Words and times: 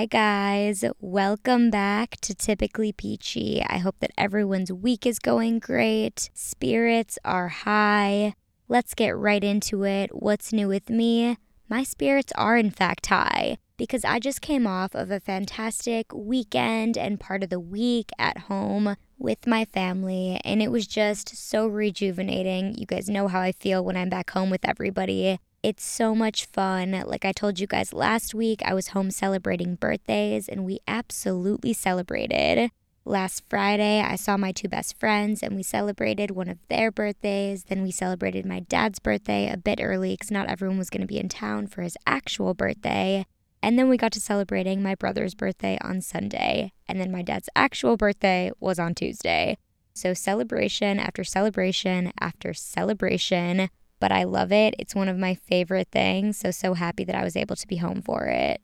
Hi, 0.00 0.06
guys. 0.06 0.82
Welcome 0.98 1.68
back 1.68 2.16
to 2.22 2.34
Typically 2.34 2.90
Peachy. 2.90 3.62
I 3.68 3.76
hope 3.76 3.96
that 4.00 4.12
everyone's 4.16 4.72
week 4.72 5.04
is 5.04 5.18
going 5.18 5.58
great. 5.58 6.30
Spirits 6.32 7.18
are 7.22 7.48
high. 7.48 8.32
Let's 8.66 8.94
get 8.94 9.14
right 9.14 9.44
into 9.44 9.84
it. 9.84 10.08
What's 10.14 10.54
new 10.54 10.68
with 10.68 10.88
me? 10.88 11.36
My 11.68 11.82
spirits 11.82 12.32
are, 12.36 12.56
in 12.56 12.70
fact, 12.70 13.08
high 13.08 13.58
because 13.76 14.02
I 14.02 14.20
just 14.20 14.40
came 14.40 14.66
off 14.66 14.94
of 14.94 15.10
a 15.10 15.20
fantastic 15.20 16.14
weekend 16.14 16.96
and 16.96 17.20
part 17.20 17.42
of 17.42 17.50
the 17.50 17.60
week 17.60 18.08
at 18.18 18.38
home 18.38 18.96
with 19.18 19.46
my 19.46 19.66
family, 19.66 20.40
and 20.46 20.62
it 20.62 20.70
was 20.70 20.86
just 20.86 21.36
so 21.36 21.66
rejuvenating. 21.66 22.74
You 22.78 22.86
guys 22.86 23.10
know 23.10 23.28
how 23.28 23.40
I 23.40 23.52
feel 23.52 23.84
when 23.84 23.98
I'm 23.98 24.08
back 24.08 24.30
home 24.30 24.48
with 24.48 24.66
everybody. 24.66 25.40
It's 25.62 25.84
so 25.84 26.14
much 26.14 26.46
fun. 26.46 27.04
Like 27.06 27.26
I 27.26 27.32
told 27.32 27.60
you 27.60 27.66
guys 27.66 27.92
last 27.92 28.34
week, 28.34 28.62
I 28.64 28.72
was 28.72 28.88
home 28.88 29.10
celebrating 29.10 29.74
birthdays, 29.74 30.48
and 30.48 30.64
we 30.64 30.78
absolutely 30.88 31.74
celebrated. 31.74 32.70
Last 33.04 33.44
Friday, 33.46 34.00
I 34.00 34.16
saw 34.16 34.38
my 34.38 34.52
two 34.52 34.68
best 34.68 34.98
friends 34.98 35.42
and 35.42 35.56
we 35.56 35.62
celebrated 35.62 36.30
one 36.30 36.48
of 36.48 36.58
their 36.68 36.90
birthdays. 36.90 37.64
Then 37.64 37.82
we 37.82 37.90
celebrated 37.90 38.46
my 38.46 38.60
dad's 38.60 38.98
birthday 38.98 39.50
a 39.50 39.56
bit 39.56 39.80
early 39.82 40.14
because 40.14 40.30
not 40.30 40.48
everyone 40.48 40.78
was 40.78 40.90
going 40.90 41.00
to 41.00 41.06
be 41.06 41.18
in 41.18 41.28
town 41.28 41.66
for 41.66 41.82
his 41.82 41.96
actual 42.06 42.54
birthday. 42.54 43.26
And 43.62 43.78
then 43.78 43.88
we 43.88 43.96
got 43.96 44.12
to 44.12 44.20
celebrating 44.20 44.82
my 44.82 44.94
brother's 44.94 45.34
birthday 45.34 45.78
on 45.82 46.02
Sunday. 46.02 46.72
And 46.86 47.00
then 47.00 47.10
my 47.10 47.22
dad's 47.22 47.48
actual 47.56 47.96
birthday 47.96 48.50
was 48.60 48.78
on 48.78 48.94
Tuesday. 48.94 49.56
So 49.92 50.14
celebration 50.14 50.98
after 50.98 51.24
celebration 51.24 52.12
after 52.20 52.54
celebration. 52.54 53.70
But 54.00 54.10
I 54.10 54.24
love 54.24 54.50
it. 54.50 54.74
It's 54.78 54.94
one 54.94 55.08
of 55.08 55.18
my 55.18 55.34
favorite 55.34 55.88
things. 55.92 56.38
So, 56.38 56.50
so 56.50 56.74
happy 56.74 57.04
that 57.04 57.14
I 57.14 57.22
was 57.22 57.36
able 57.36 57.56
to 57.56 57.68
be 57.68 57.76
home 57.76 58.02
for 58.02 58.24
it. 58.24 58.60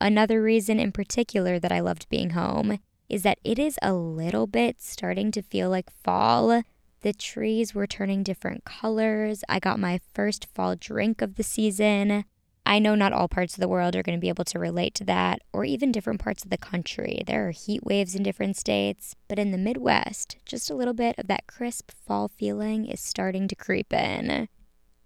Another 0.00 0.42
reason 0.42 0.80
in 0.80 0.90
particular 0.90 1.58
that 1.60 1.72
I 1.72 1.80
loved 1.80 2.08
being 2.08 2.30
home 2.30 2.78
is 3.08 3.22
that 3.22 3.38
it 3.44 3.58
is 3.58 3.78
a 3.82 3.92
little 3.92 4.46
bit 4.46 4.80
starting 4.80 5.30
to 5.32 5.42
feel 5.42 5.70
like 5.70 5.90
fall. 6.02 6.62
The 7.02 7.12
trees 7.12 7.74
were 7.74 7.86
turning 7.86 8.22
different 8.22 8.64
colors. 8.64 9.44
I 9.48 9.60
got 9.60 9.78
my 9.78 10.00
first 10.14 10.46
fall 10.54 10.74
drink 10.74 11.20
of 11.20 11.36
the 11.36 11.42
season. 11.42 12.24
I 12.66 12.78
know 12.78 12.94
not 12.94 13.12
all 13.12 13.28
parts 13.28 13.54
of 13.54 13.60
the 13.60 13.68
world 13.68 13.94
are 13.94 14.02
going 14.02 14.16
to 14.16 14.20
be 14.20 14.30
able 14.30 14.46
to 14.46 14.58
relate 14.58 14.94
to 14.94 15.04
that, 15.04 15.40
or 15.52 15.66
even 15.66 15.92
different 15.92 16.20
parts 16.20 16.44
of 16.44 16.50
the 16.50 16.56
country. 16.56 17.22
There 17.26 17.46
are 17.46 17.50
heat 17.50 17.84
waves 17.84 18.14
in 18.14 18.22
different 18.22 18.56
states, 18.56 19.14
but 19.28 19.38
in 19.38 19.50
the 19.50 19.58
Midwest, 19.58 20.38
just 20.46 20.70
a 20.70 20.74
little 20.74 20.94
bit 20.94 21.14
of 21.18 21.26
that 21.26 21.46
crisp 21.46 21.90
fall 21.90 22.26
feeling 22.26 22.86
is 22.86 23.00
starting 23.00 23.48
to 23.48 23.54
creep 23.54 23.92
in. 23.92 24.48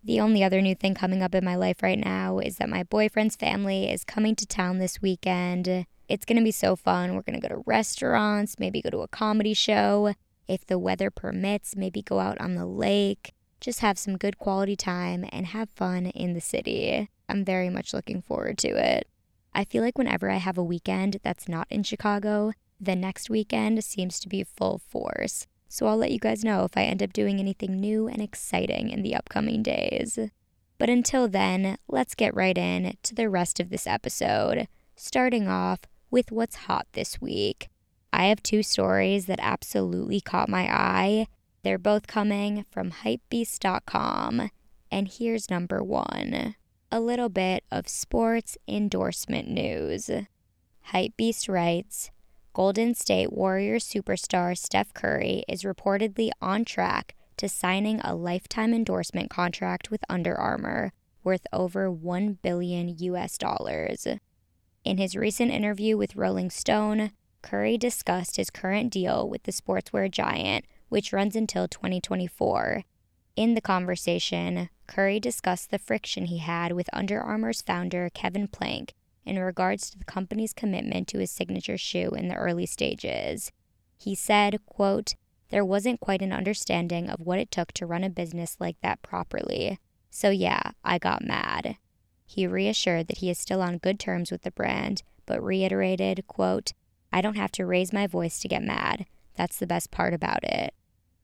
The 0.04 0.20
only 0.20 0.44
other 0.44 0.62
new 0.62 0.74
thing 0.74 0.94
coming 0.94 1.22
up 1.22 1.34
in 1.34 1.44
my 1.44 1.56
life 1.56 1.82
right 1.82 1.98
now 1.98 2.38
is 2.38 2.56
that 2.56 2.68
my 2.68 2.84
boyfriend's 2.84 3.36
family 3.36 3.90
is 3.90 4.04
coming 4.04 4.36
to 4.36 4.46
town 4.46 4.78
this 4.78 5.02
weekend. 5.02 5.86
It's 6.08 6.24
going 6.24 6.38
to 6.38 6.44
be 6.44 6.52
so 6.52 6.76
fun. 6.76 7.14
We're 7.14 7.22
going 7.22 7.40
to 7.40 7.46
go 7.46 7.54
to 7.54 7.62
restaurants, 7.66 8.58
maybe 8.58 8.80
go 8.80 8.90
to 8.90 9.00
a 9.00 9.08
comedy 9.08 9.54
show. 9.54 10.14
If 10.46 10.64
the 10.64 10.78
weather 10.78 11.10
permits, 11.10 11.76
maybe 11.76 12.00
go 12.00 12.20
out 12.20 12.40
on 12.40 12.54
the 12.54 12.64
lake. 12.64 13.34
Just 13.60 13.80
have 13.80 13.98
some 13.98 14.16
good 14.16 14.38
quality 14.38 14.76
time 14.76 15.24
and 15.30 15.48
have 15.48 15.68
fun 15.70 16.06
in 16.06 16.32
the 16.32 16.40
city. 16.40 17.10
I'm 17.28 17.44
very 17.44 17.68
much 17.68 17.92
looking 17.92 18.22
forward 18.22 18.56
to 18.58 18.68
it. 18.68 19.08
I 19.52 19.64
feel 19.64 19.82
like 19.82 19.98
whenever 19.98 20.30
I 20.30 20.36
have 20.36 20.56
a 20.56 20.64
weekend 20.64 21.18
that's 21.22 21.48
not 21.48 21.66
in 21.68 21.82
Chicago, 21.82 22.52
the 22.80 22.94
next 22.94 23.28
weekend 23.28 23.82
seems 23.82 24.20
to 24.20 24.28
be 24.28 24.44
full 24.44 24.78
force. 24.78 25.46
So 25.68 25.86
I'll 25.86 25.96
let 25.96 26.12
you 26.12 26.18
guys 26.18 26.44
know 26.44 26.64
if 26.64 26.76
I 26.76 26.84
end 26.84 27.02
up 27.02 27.12
doing 27.12 27.38
anything 27.38 27.78
new 27.78 28.08
and 28.08 28.22
exciting 28.22 28.90
in 28.90 29.02
the 29.02 29.14
upcoming 29.14 29.62
days. 29.62 30.18
But 30.78 30.88
until 30.88 31.28
then, 31.28 31.76
let's 31.88 32.14
get 32.14 32.34
right 32.34 32.56
in 32.56 32.96
to 33.02 33.14
the 33.14 33.28
rest 33.28 33.60
of 33.60 33.68
this 33.68 33.86
episode, 33.86 34.68
starting 34.96 35.48
off 35.48 35.80
with 36.10 36.32
what's 36.32 36.56
hot 36.56 36.86
this 36.92 37.20
week. 37.20 37.68
I 38.12 38.26
have 38.26 38.42
two 38.42 38.62
stories 38.62 39.26
that 39.26 39.40
absolutely 39.42 40.20
caught 40.20 40.48
my 40.48 40.62
eye. 40.72 41.26
They're 41.62 41.78
both 41.78 42.06
coming 42.06 42.64
from 42.70 42.92
hypebeast.com. 42.92 44.50
And 44.90 45.08
here's 45.08 45.50
number 45.50 45.82
one 45.82 46.54
a 46.90 47.00
little 47.00 47.28
bit 47.28 47.64
of 47.70 47.86
sports 47.86 48.56
endorsement 48.66 49.48
news. 49.48 50.10
Hypebeast 50.92 51.48
writes 51.52 52.10
Golden 52.58 52.92
State 52.92 53.32
Warriors 53.32 53.84
superstar 53.84 54.58
Steph 54.58 54.92
Curry 54.92 55.44
is 55.46 55.62
reportedly 55.62 56.30
on 56.42 56.64
track 56.64 57.14
to 57.36 57.48
signing 57.48 58.00
a 58.00 58.16
lifetime 58.16 58.74
endorsement 58.74 59.30
contract 59.30 59.92
with 59.92 60.02
Under 60.08 60.34
Armour 60.34 60.92
worth 61.22 61.46
over 61.52 61.88
1 61.88 62.38
billion 62.42 62.88
US 62.98 63.38
dollars. 63.38 64.08
In 64.82 64.98
his 64.98 65.14
recent 65.14 65.52
interview 65.52 65.96
with 65.96 66.16
Rolling 66.16 66.50
Stone, 66.50 67.12
Curry 67.42 67.78
discussed 67.78 68.36
his 68.38 68.50
current 68.50 68.92
deal 68.92 69.28
with 69.28 69.44
the 69.44 69.52
sportswear 69.52 70.10
giant, 70.10 70.64
which 70.88 71.12
runs 71.12 71.36
until 71.36 71.68
2024. 71.68 72.82
In 73.36 73.54
the 73.54 73.60
conversation, 73.60 74.68
Curry 74.88 75.20
discussed 75.20 75.70
the 75.70 75.78
friction 75.78 76.24
he 76.24 76.38
had 76.38 76.72
with 76.72 76.90
Under 76.92 77.20
Armour's 77.20 77.62
founder, 77.62 78.10
Kevin 78.12 78.48
Plank, 78.48 78.94
in 79.28 79.38
regards 79.38 79.90
to 79.90 79.98
the 79.98 80.04
company's 80.04 80.52
commitment 80.52 81.08
to 81.08 81.18
his 81.18 81.30
signature 81.30 81.78
shoe 81.78 82.10
in 82.10 82.28
the 82.28 82.34
early 82.34 82.66
stages. 82.66 83.52
He 83.96 84.14
said, 84.14 84.64
quote, 84.66 85.14
there 85.50 85.64
wasn't 85.64 86.00
quite 86.00 86.22
an 86.22 86.32
understanding 86.32 87.08
of 87.08 87.20
what 87.20 87.38
it 87.38 87.50
took 87.50 87.72
to 87.72 87.86
run 87.86 88.04
a 88.04 88.10
business 88.10 88.56
like 88.60 88.76
that 88.82 89.02
properly. 89.02 89.78
So 90.10 90.30
yeah, 90.30 90.72
I 90.84 90.98
got 90.98 91.24
mad. 91.24 91.76
He 92.26 92.46
reassured 92.46 93.08
that 93.08 93.18
he 93.18 93.30
is 93.30 93.38
still 93.38 93.62
on 93.62 93.78
good 93.78 93.98
terms 93.98 94.30
with 94.30 94.42
the 94.42 94.50
brand, 94.50 95.02
but 95.24 95.42
reiterated, 95.42 96.26
quote, 96.26 96.72
I 97.12 97.22
don't 97.22 97.36
have 97.36 97.52
to 97.52 97.66
raise 97.66 97.92
my 97.92 98.06
voice 98.06 98.38
to 98.40 98.48
get 98.48 98.62
mad. 98.62 99.06
That's 99.36 99.58
the 99.58 99.66
best 99.66 99.90
part 99.90 100.12
about 100.12 100.44
it. 100.44 100.74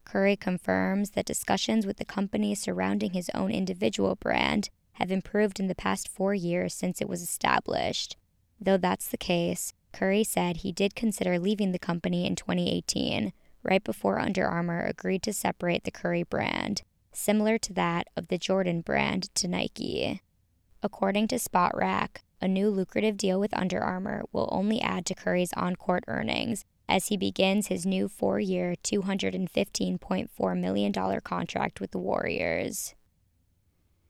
Curry 0.04 0.36
confirms 0.36 1.10
that 1.10 1.26
discussions 1.26 1.86
with 1.86 1.98
the 1.98 2.04
company 2.04 2.54
surrounding 2.54 3.12
his 3.12 3.30
own 3.34 3.50
individual 3.50 4.16
brand 4.16 4.70
have 4.94 5.10
improved 5.10 5.60
in 5.60 5.66
the 5.68 5.74
past 5.74 6.08
four 6.08 6.34
years 6.34 6.74
since 6.74 7.00
it 7.00 7.08
was 7.08 7.22
established. 7.22 8.16
Though 8.60 8.76
that's 8.76 9.08
the 9.08 9.16
case, 9.16 9.72
Curry 9.92 10.24
said 10.24 10.58
he 10.58 10.72
did 10.72 10.94
consider 10.94 11.38
leaving 11.38 11.72
the 11.72 11.78
company 11.78 12.26
in 12.26 12.36
2018, 12.36 13.32
right 13.62 13.84
before 13.84 14.18
Under 14.18 14.46
Armour 14.46 14.80
agreed 14.80 15.22
to 15.22 15.32
separate 15.32 15.84
the 15.84 15.90
Curry 15.90 16.22
brand, 16.22 16.82
similar 17.12 17.58
to 17.58 17.72
that 17.72 18.08
of 18.16 18.28
the 18.28 18.38
Jordan 18.38 18.80
brand 18.80 19.34
to 19.36 19.48
Nike. 19.48 20.20
According 20.82 21.28
to 21.28 21.36
Spotrac, 21.36 22.18
a 22.40 22.48
new 22.48 22.68
lucrative 22.68 23.16
deal 23.16 23.40
with 23.40 23.56
Under 23.56 23.80
Armour 23.80 24.24
will 24.32 24.48
only 24.52 24.80
add 24.80 25.06
to 25.06 25.14
Curry's 25.14 25.52
on 25.54 25.76
court 25.76 26.04
earnings 26.08 26.64
as 26.88 27.06
he 27.06 27.16
begins 27.16 27.68
his 27.68 27.86
new 27.86 28.08
four 28.08 28.38
year, 28.38 28.74
$215.4 28.82 30.60
million 30.60 31.20
contract 31.22 31.80
with 31.80 31.92
the 31.92 31.98
Warriors. 31.98 32.94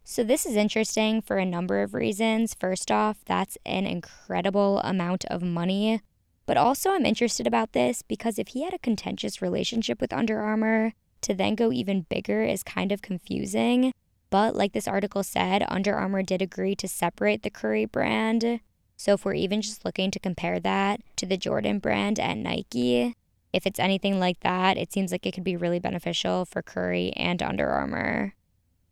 So, 0.06 0.22
this 0.22 0.44
is 0.44 0.54
interesting 0.54 1.22
for 1.22 1.38
a 1.38 1.47
number 1.47 1.81
of 1.81 1.94
reasons. 1.94 2.53
First 2.53 2.91
off, 2.91 3.25
that's 3.25 3.56
an 3.65 3.87
incredible 3.87 4.81
amount 4.81 5.25
of 5.26 5.42
money. 5.42 6.03
But 6.44 6.59
also, 6.59 6.91
I'm 6.91 7.06
interested 7.06 7.47
about 7.47 7.72
this 7.72 8.03
because 8.03 8.38
if 8.38 8.48
he 8.48 8.65
had 8.65 8.75
a 8.75 8.78
contentious 8.78 9.41
relationship 9.41 10.03
with 10.03 10.12
Under 10.12 10.41
Armour, 10.41 10.92
to 11.22 11.32
then 11.32 11.54
go 11.54 11.72
even 11.72 12.03
bigger 12.03 12.42
is 12.42 12.62
kind 12.62 12.92
of 12.92 13.00
confusing. 13.00 13.92
But 14.28 14.54
like 14.54 14.75
this 14.75 14.87
article 14.87 15.22
said, 15.22 15.65
Under 15.69 15.94
Armour 15.94 16.22
did 16.22 16.42
agree 16.42 16.75
to 16.76 16.86
separate 16.86 17.42
the 17.42 17.48
Curry 17.48 17.86
brand. 17.86 18.60
So 18.98 19.15
if 19.15 19.25
we're 19.25 19.32
even 19.32 19.62
just 19.62 19.86
looking 19.86 20.10
to 20.10 20.19
compare 20.19 20.60
that 20.60 21.00
to 21.16 21.25
the 21.25 21.38
Jordan 21.38 21.78
brand 21.78 22.21
at 22.21 22.36
Nike, 22.36 23.15
if 23.54 23.66
it's 23.66 23.81
anything 23.81 24.21
like 24.21 24.41
that, 24.41 24.76
it 24.76 24.92
seems 24.92 25.12
like 25.12 25.25
it 25.25 25.32
could 25.32 25.44
be 25.44 25.56
really 25.56 25.78
beneficial 25.78 26.45
for 26.45 26.60
Curry 26.60 27.10
and 27.16 27.42
Under 27.42 27.71
Armour. 27.71 28.34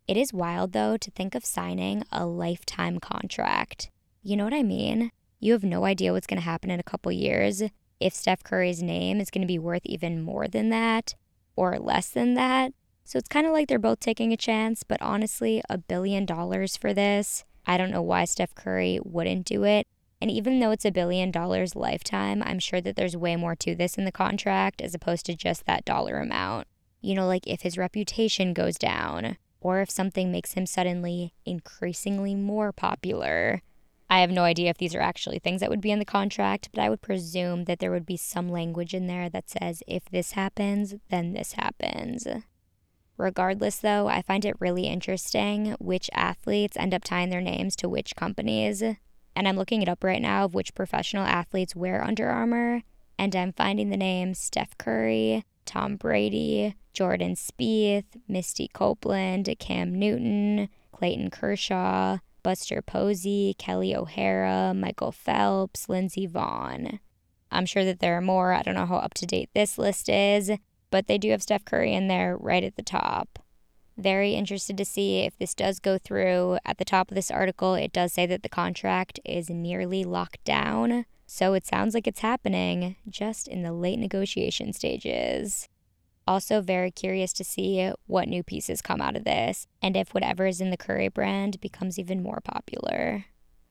It 0.09 0.17
is 0.17 0.33
wild 0.33 0.73
though 0.73 0.97
to 0.97 1.11
think 1.11 1.35
of 1.35 1.45
signing 1.45 2.05
a 2.11 2.27
lifetime 2.27 2.99
contract. 2.99 3.91
You 4.23 4.37
know 4.37 4.45
what 4.45 4.55
I 4.55 4.63
mean? 4.63 5.11
You 5.41 5.53
have 5.53 5.65
no 5.65 5.85
idea 5.85 6.13
what's 6.13 6.27
going 6.27 6.41
to 6.41 6.45
happen 6.45 6.71
in 6.71 6.81
a 6.81 6.85
couple 6.85 7.11
years 7.13 7.63
if 8.01 8.15
Steph 8.15 8.43
Curry's 8.43 8.83
name 8.83 9.21
is 9.21 9.31
going 9.31 9.43
to 9.43 9.47
be 9.47 9.59
worth 9.59 9.83
even 9.85 10.23
more 10.23 10.49
than 10.49 10.71
that 10.71 11.15
or 11.57 11.79
less 11.79 12.09
than 12.09 12.35
that. 12.35 12.73
So 13.05 13.19
it's 13.19 13.29
kind 13.29 13.47
of 13.47 13.53
like 13.53 13.69
they're 13.69 13.79
both 13.79 14.01
taking 14.01 14.33
a 14.33 14.37
chance, 14.37 14.83
but 14.83 15.03
honestly, 15.03 15.63
a 15.69 15.79
billion 15.79 16.25
dollars 16.25 16.77
for 16.77 16.95
this, 16.95 17.45
I 17.67 17.77
don't 17.77 17.91
know 17.91 18.03
why 18.03 18.25
Steph 18.25 18.55
Curry 18.55 19.01
wouldn't 19.03 19.47
do 19.47 19.65
it. 19.65 19.87
And 20.21 20.31
even 20.31 20.61
though 20.61 20.71
it's 20.71 20.85
a 20.85 20.93
billion 20.93 21.31
dollars 21.33 21.75
lifetime, 21.75 22.43
I'm 22.45 22.61
sure 22.61 22.81
that 22.81 22.95
there's 22.95 23.17
way 23.17 23.35
more 23.35 23.57
to 23.57 23.75
this 23.75 23.99
in 23.99 24.05
the 24.05 24.13
contract 24.13 24.81
as 24.81 24.95
opposed 24.95 25.27
to 25.27 25.35
just 25.35 25.67
that 25.67 25.85
dollar 25.85 26.19
amount. 26.19 26.69
You 27.01 27.15
know, 27.15 27.27
like 27.27 27.47
if 27.47 27.63
his 27.63 27.77
reputation 27.77 28.53
goes 28.53 28.77
down, 28.77 29.37
or 29.63 29.81
if 29.81 29.91
something 29.91 30.31
makes 30.31 30.55
him 30.55 30.67
suddenly 30.67 31.33
increasingly 31.47 32.35
more 32.35 32.73
popular. 32.73 33.63
I 34.11 34.21
have 34.21 34.31
no 34.31 34.43
idea 34.43 34.69
if 34.69 34.77
these 34.77 34.95
are 34.95 35.01
actually 35.01 35.39
things 35.39 35.61
that 35.61 35.71
would 35.71 35.81
be 35.81 35.93
in 35.93 35.99
the 35.99 36.05
contract, 36.05 36.69
but 36.75 36.83
I 36.83 36.91
would 36.91 37.01
presume 37.01 37.65
that 37.65 37.79
there 37.79 37.93
would 37.93 38.05
be 38.05 38.17
some 38.19 38.51
language 38.51 38.93
in 38.93 39.07
there 39.07 39.31
that 39.31 39.49
says 39.49 39.83
if 39.87 40.05
this 40.07 40.33
happens, 40.33 40.97
then 41.09 41.33
this 41.33 41.53
happens. 41.53 42.27
Regardless, 43.17 43.79
though, 43.79 44.09
I 44.09 44.21
find 44.21 44.45
it 44.45 44.61
really 44.61 44.87
interesting 44.87 45.77
which 45.79 46.11
athletes 46.13 46.77
end 46.77 46.93
up 46.93 47.05
tying 47.05 47.31
their 47.31 47.41
names 47.41 47.77
to 47.77 47.89
which 47.89 48.17
companies. 48.17 48.83
and 48.83 49.49
I'm 49.49 49.57
looking 49.57 49.81
it 49.81 49.89
up 49.89 50.05
right 50.05 50.21
now 50.21 50.45
of 50.45 50.55
which 50.55 50.75
professional 50.75 51.25
athletes 51.25 51.75
wear 51.75 52.05
Under 52.05 52.29
Armour, 52.29 52.83
and 53.19 53.35
I'm 53.35 53.53
finding 53.53 53.89
the 53.89 53.97
names 53.97 54.39
Steph 54.39 54.77
Curry, 54.77 55.45
Tom 55.65 55.97
Brady, 55.97 56.75
Jordan 56.93 57.35
Spieth, 57.35 58.05
Misty 58.29 58.69
Copeland, 58.69 59.55
Cam 59.59 59.95
Newton, 59.95 60.69
Clayton 60.93 61.31
Kershaw, 61.31 62.19
Buster 62.43 62.83
Posey, 62.83 63.55
Kelly 63.59 63.95
O'Hara, 63.95 64.75
Michael 64.75 65.13
Phelps, 65.13 65.89
Lindsey 65.89 66.27
Vonn. 66.27 66.99
I'm 67.51 67.67
sure 67.67 67.85
that 67.85 68.01
there 68.01 68.17
are 68.17 68.23
more. 68.23 68.53
I 68.53 68.63
don't 68.63 68.75
know 68.75 68.87
how 68.87 68.97
up 68.97 69.15
to 69.15 69.27
date 69.27 69.51
this 69.55 69.79
list 69.79 70.09
is, 70.09 70.51
but 70.91 71.07
they 71.07 71.19
do 71.19 71.31
have 71.31 71.43
Steph 71.43 71.65
Curry 71.65 71.93
in 71.93 72.09
there 72.09 72.37
right 72.37 72.65
at 72.65 72.77
the 72.77 72.83
top. 72.83 73.39
Very 73.97 74.33
interested 74.35 74.77
to 74.79 74.85
see 74.85 75.21
if 75.21 75.37
this 75.39 75.55
does 75.55 75.79
go 75.79 75.99
through. 75.99 76.59
At 76.65 76.79
the 76.79 76.85
top 76.85 77.11
of 77.11 77.15
this 77.15 77.31
article, 77.31 77.75
it 77.75 77.93
does 77.93 78.13
say 78.13 78.27
that 78.27 78.43
the 78.43 78.49
contract 78.49 79.21
is 79.25 79.51
nearly 79.51 80.03
locked 80.03 80.43
down. 80.45 81.05
So 81.35 81.55
it 81.55 81.65
sounds 81.65 81.95
like 81.95 82.07
it's 82.07 82.21
happening 82.21 82.97
just 83.09 83.49
in 83.49 83.63
the 83.63 83.73
late 83.73 83.99
negotiation 83.99 84.75
stages. 84.75 85.67
Also, 86.29 86.61
very 86.61 86.91
curious 86.91 87.33
to 87.33 87.43
see 87.43 87.91
what 88.07 88.29
new 88.29 88.43
pieces 88.43 88.83
come 88.83 89.01
out 89.01 89.17
of 89.17 89.25
this 89.25 89.67
and 89.81 89.97
if 89.97 90.13
whatever 90.13 90.45
is 90.45 90.61
in 90.61 90.69
the 90.69 90.77
Curry 90.77 91.09
brand 91.09 91.59
becomes 91.63 91.99
even 91.99 92.23
more 92.23 92.43
popular. 92.45 93.25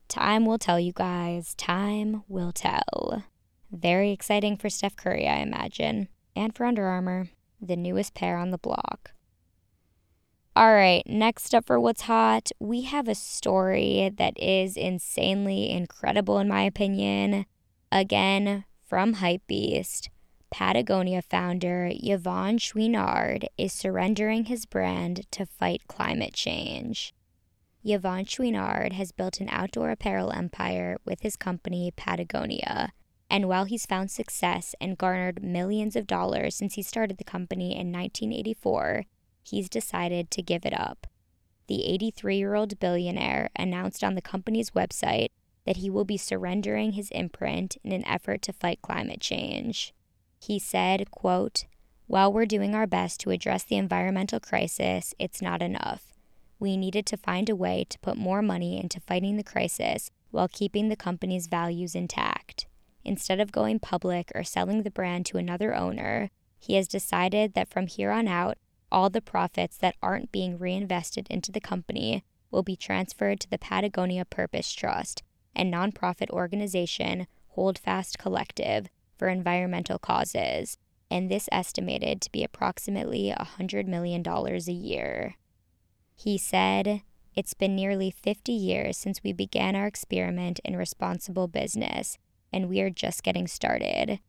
Time 0.08 0.44
will 0.44 0.58
tell 0.58 0.80
you 0.80 0.92
guys. 0.92 1.54
Time 1.54 2.24
will 2.28 2.52
tell. 2.52 3.26
Very 3.72 4.10
exciting 4.10 4.58
for 4.58 4.72
Steph 4.72 4.96
Curry, 4.96 5.28
I 5.28 5.38
imagine, 5.38 6.08
and 6.36 6.56
for 6.56 6.66
Under 6.66 6.88
Armour, 6.88 7.30
the 7.62 7.76
newest 7.76 8.16
pair 8.16 8.38
on 8.38 8.50
the 8.50 8.58
block. 8.58 9.12
All 10.54 10.74
right, 10.74 11.02
next 11.08 11.56
up 11.56 11.66
for 11.66 11.80
What's 11.80 12.02
Hot, 12.02 12.52
we 12.60 12.82
have 12.82 13.08
a 13.08 13.16
story 13.16 14.12
that 14.18 14.38
is 14.38 14.76
insanely 14.76 15.70
incredible, 15.70 16.40
in 16.40 16.50
my 16.50 16.64
opinion. 16.64 17.46
Again, 17.90 18.66
from 18.84 19.16
Hypebeast. 19.16 20.10
Patagonia 20.50 21.22
founder 21.22 21.90
Yvon 21.90 22.60
Chouinard 22.60 23.46
is 23.58 23.72
surrendering 23.72 24.46
his 24.46 24.66
brand 24.66 25.26
to 25.32 25.46
fight 25.46 25.88
climate 25.88 26.34
change. 26.34 27.14
Yvon 27.86 28.26
Chouinard 28.26 28.92
has 28.92 29.14
built 29.14 29.40
an 29.40 29.48
outdoor 29.50 29.90
apparel 29.90 30.34
empire 30.34 30.98
with 31.06 31.22
his 31.22 31.38
company 31.38 31.94
Patagonia, 31.96 32.92
and 33.30 33.48
while 33.48 33.64
he's 33.64 33.86
found 33.86 34.12
success 34.12 34.76
and 34.82 34.98
garnered 34.98 35.42
millions 35.42 35.96
of 35.96 36.08
dollars 36.08 36.58
since 36.58 36.74
he 36.74 36.82
started 36.82 37.18
the 37.18 37.24
company 37.24 37.72
in 37.72 37.90
1984, 37.90 39.06
he's 39.44 39.70
decided 39.70 40.32
to 40.32 40.42
give 40.42 40.66
it 40.66 40.78
up. 40.78 41.08
The 41.68 41.86
83 41.86 42.38
year 42.38 42.56
old 42.56 42.80
billionaire 42.80 43.50
announced 43.56 44.04
on 44.04 44.16
the 44.16 44.22
company's 44.22 44.72
website 44.72 45.30
that 45.66 45.78
he 45.78 45.90
will 45.90 46.06
be 46.06 46.18
surrendering 46.18 46.94
his 46.94 47.12
imprint 47.12 47.78
in 47.84 47.92
an 47.92 48.06
effort 48.06 48.42
to 48.44 48.54
fight 48.54 48.82
climate 48.82 49.22
change. 49.22 49.94
He 50.40 50.60
said, 50.60 51.12
quote, 51.12 51.66
While 52.08 52.34
we're 52.34 52.46
doing 52.46 52.74
our 52.74 52.88
best 52.88 53.20
to 53.22 53.30
address 53.30 53.64
the 53.64 53.78
environmental 53.78 54.40
crisis, 54.40 55.14
it's 55.20 55.42
not 55.42 55.62
enough. 55.62 56.14
We 56.60 56.78
needed 56.78 57.06
to 57.08 57.18
find 57.18 57.50
a 57.50 57.56
way 57.56 57.86
to 57.90 58.00
put 58.00 58.18
more 58.18 58.42
money 58.42 58.80
into 58.80 59.00
fighting 59.00 59.38
the 59.38 59.44
crisis 59.44 60.10
while 60.32 60.48
keeping 60.48 60.90
the 60.90 60.96
company's 60.96 61.48
values 61.48 61.96
intact. 61.96 62.68
Instead 63.04 63.40
of 63.40 63.52
going 63.52 63.80
public 63.80 64.32
or 64.36 64.44
selling 64.44 64.84
the 64.84 64.92
brand 64.92 65.26
to 65.28 65.38
another 65.38 65.76
owner, 65.76 66.30
he 66.60 66.76
has 66.76 66.88
decided 66.88 67.54
that 67.54 67.70
from 67.70 67.88
here 67.88 68.12
on 68.12 68.28
out, 68.28 68.58
all 68.92 69.10
the 69.10 69.22
profits 69.22 69.78
that 69.78 69.96
aren't 70.02 70.32
being 70.32 70.58
reinvested 70.58 71.28
into 71.30 71.52
the 71.52 71.62
company 71.62 72.24
will 72.50 72.64
be 72.64 72.76
transferred 72.76 73.40
to 73.40 73.50
the 73.50 73.58
Patagonia 73.58 74.26
Purpose 74.26 74.72
Trust, 74.74 75.24
a 75.56 75.64
nonprofit 75.64 76.30
organization, 76.30 77.28
Holdfast 77.50 78.18
Collective, 78.18 78.88
for 79.18 79.28
environmental 79.28 80.00
causes, 80.00 80.78
and 81.10 81.30
this 81.30 81.50
estimated 81.52 82.22
to 82.22 82.32
be 82.32 82.44
approximately 82.44 83.34
$100 83.38 83.86
million 83.86 84.26
a 84.26 84.72
year. 84.72 85.36
He 86.16 86.38
said, 86.38 87.02
It's 87.36 87.54
been 87.54 87.76
nearly 87.76 88.12
50 88.12 88.52
years 88.52 88.98
since 88.98 89.22
we 89.24 89.34
began 89.34 89.76
our 89.76 89.88
experiment 89.88 90.60
in 90.64 90.76
responsible 90.76 91.48
business, 91.48 92.18
and 92.52 92.70
we 92.70 92.82
are 92.82 92.90
just 92.90 93.24
getting 93.24 93.48
started. 93.48 94.20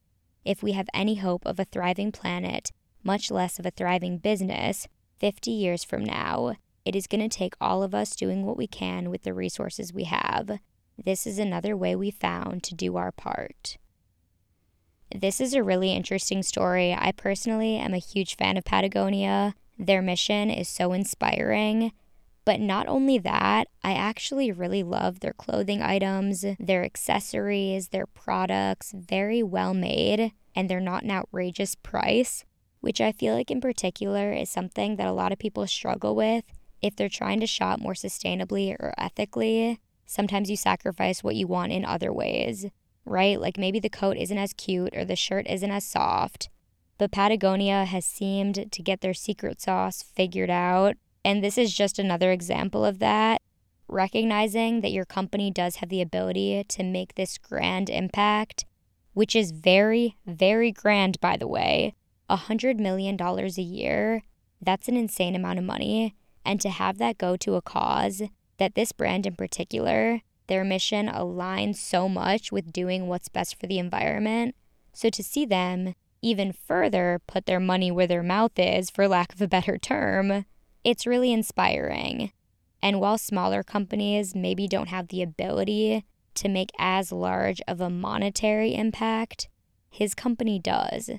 If 0.45 0.63
we 0.63 0.73
have 0.73 0.89
any 0.93 1.17
hope 1.17 1.47
of 1.47 1.61
a 1.61 1.65
thriving 1.65 2.13
planet, 2.13 2.73
much 3.03 3.31
less 3.31 3.59
of 3.59 3.67
a 3.67 3.71
thriving 3.71 4.19
business, 4.19 4.89
50 5.19 5.51
years 5.51 5.85
from 5.85 6.05
now, 6.05 6.55
it 6.85 6.97
is 6.97 7.07
going 7.07 7.29
to 7.29 7.37
take 7.37 7.55
all 7.61 7.83
of 7.83 7.95
us 7.95 8.17
doing 8.17 8.45
what 8.45 8.57
we 8.57 8.67
can 8.67 9.11
with 9.11 9.23
the 9.23 9.35
resources 9.35 9.93
we 9.93 10.05
have. 10.05 10.59
This 11.03 11.27
is 11.27 11.39
another 11.39 11.77
way 11.77 11.95
we 11.95 12.11
found 12.11 12.63
to 12.65 12.75
do 12.75 12.97
our 12.97 13.13
part. 13.13 13.79
This 15.15 15.41
is 15.41 15.55
a 15.55 15.63
really 15.63 15.93
interesting 15.93 16.43
story. 16.43 16.93
I 16.93 17.13
personally 17.13 17.77
am 17.77 17.95
a 17.95 17.99
huge 17.99 18.37
fan 18.37 18.57
of 18.57 18.65
Patagonia. 18.65 19.55
Their 19.79 20.03
mission 20.03 20.51
is 20.51 20.69
so 20.69 20.93
inspiring. 20.93 21.93
But 22.45 22.61
not 22.61 22.89
only 22.89 23.19
that, 23.19 23.69
I 23.85 23.93
actually 23.93 24.51
really 24.51 24.83
love 24.83 25.21
their 25.21 25.33
clothing 25.33 25.81
items, 25.81 26.45
their 26.59 26.85
accessories, 26.85 27.89
their 27.89 28.07
products, 28.07 28.93
very 28.97 29.43
well 29.43 29.75
made, 29.75 30.33
and 30.55 30.69
they're 30.69 30.81
not 30.81 31.05
an 31.05 31.11
outrageous 31.11 31.77
price, 31.77 32.45
which 32.83 33.01
I 33.01 33.13
feel 33.13 33.35
like 33.35 33.51
in 33.51 33.63
particular 33.63 34.33
is 34.33 34.51
something 34.51 34.97
that 34.97 35.09
a 35.09 35.13
lot 35.13 35.33
of 35.33 35.39
people 35.39 35.67
struggle 35.67 36.15
with 36.15 36.45
if 36.83 36.95
they're 36.95 37.09
trying 37.09 37.41
to 37.41 37.47
shop 37.47 37.81
more 37.81 37.95
sustainably 37.95 38.75
or 38.79 38.93
ethically. 38.99 39.81
Sometimes 40.05 40.51
you 40.51 40.57
sacrifice 40.57 41.25
what 41.25 41.37
you 41.37 41.47
want 41.47 41.73
in 41.73 41.87
other 41.87 42.13
ways 42.13 42.67
right? 43.05 43.41
Like 43.41 43.59
maybe 43.59 43.81
the 43.81 43.89
coat 43.89 44.17
isn't 44.17 44.39
as 44.39 44.53
cute 44.53 44.97
or 44.97 45.05
the 45.05 45.17
shirt 45.17 45.47
isn't 45.49 45.71
as 45.71 45.85
soft. 45.85 46.49
But 46.99 47.13
Patagonia 47.13 47.85
has 47.85 48.05
seemed 48.05 48.71
to 48.71 48.83
get 48.83 49.01
their 49.01 49.15
secret 49.15 49.61
sauce 49.61 50.03
figured 50.03 50.51
out. 50.51 50.97
And 51.25 51.43
this 51.43 51.59
is 51.59 51.75
just 51.75 51.99
another 51.99 52.31
example 52.31 52.85
of 52.85 52.99
that. 53.01 53.41
Recognizing 53.89 54.81
that 54.81 54.93
your 54.93 55.05
company 55.05 55.51
does 55.51 55.77
have 55.77 55.89
the 55.89 56.01
ability 56.01 56.65
to 56.69 56.83
make 56.83 57.15
this 57.15 57.39
grand 57.39 57.91
impact, 57.91 58.65
which 59.13 59.35
is 59.37 59.51
very, 59.51 60.17
very 60.25 60.73
grand, 60.73 61.21
by 61.21 61.37
the 61.37 61.49
way. 61.49 61.95
A 62.29 62.37
$100 62.37 62.79
million 62.79 63.21
a 63.21 63.63
year, 63.63 64.23
that's 64.61 64.89
an 64.89 64.97
insane 64.97 65.35
amount 65.35 65.59
of 65.59 65.65
money. 65.65 66.15
And 66.45 66.61
to 66.61 66.71
have 66.71 66.99
that 66.99 67.19
go 67.19 67.37
to 67.37 67.55
a 67.55 67.63
cause 67.63 68.23
that 68.59 68.75
this 68.75 68.93
brand 68.93 69.27
in 69.27 69.37
particular 69.37 70.23
their 70.47 70.65
mission 70.65 71.09
aligns 71.09 71.77
so 71.77 72.09
much 72.09 72.53
with 72.53 72.73
doing 72.73 73.07
what's 73.07 73.29
best 73.29 73.59
for 73.59 73.67
the 73.67 73.79
environment. 73.79 74.55
So 74.93 75.09
to 75.09 75.23
see 75.23 75.47
them 75.47 75.95
even 76.21 76.53
further 76.53 77.21
put 77.27 77.47
their 77.47 77.61
money 77.61 77.91
where 77.91 78.07
their 78.07 78.23
mouth 78.23 78.59
is, 78.59 78.91
for 78.91 79.09
lack 79.09 79.33
of 79.33 79.41
a 79.41 79.49
better 79.49 79.79
term, 79.79 80.45
it's 80.85 81.07
really 81.07 81.33
inspiring. 81.33 82.33
And 82.83 83.01
while 83.01 83.19
smaller 83.19 83.63
companies 83.63 84.35
maybe 84.35 84.69
don't 84.69 84.89
have 84.89 85.09
the 85.09 85.23
ability 85.23 86.05
to 86.35 86.49
make 86.49 86.71
as 86.79 87.13
large 87.13 87.61
of 87.67 87.81
a 87.81 87.91
monetary 87.91 88.75
impact, 88.75 89.49
his 89.91 90.15
company 90.15 90.59
does. 90.59 91.11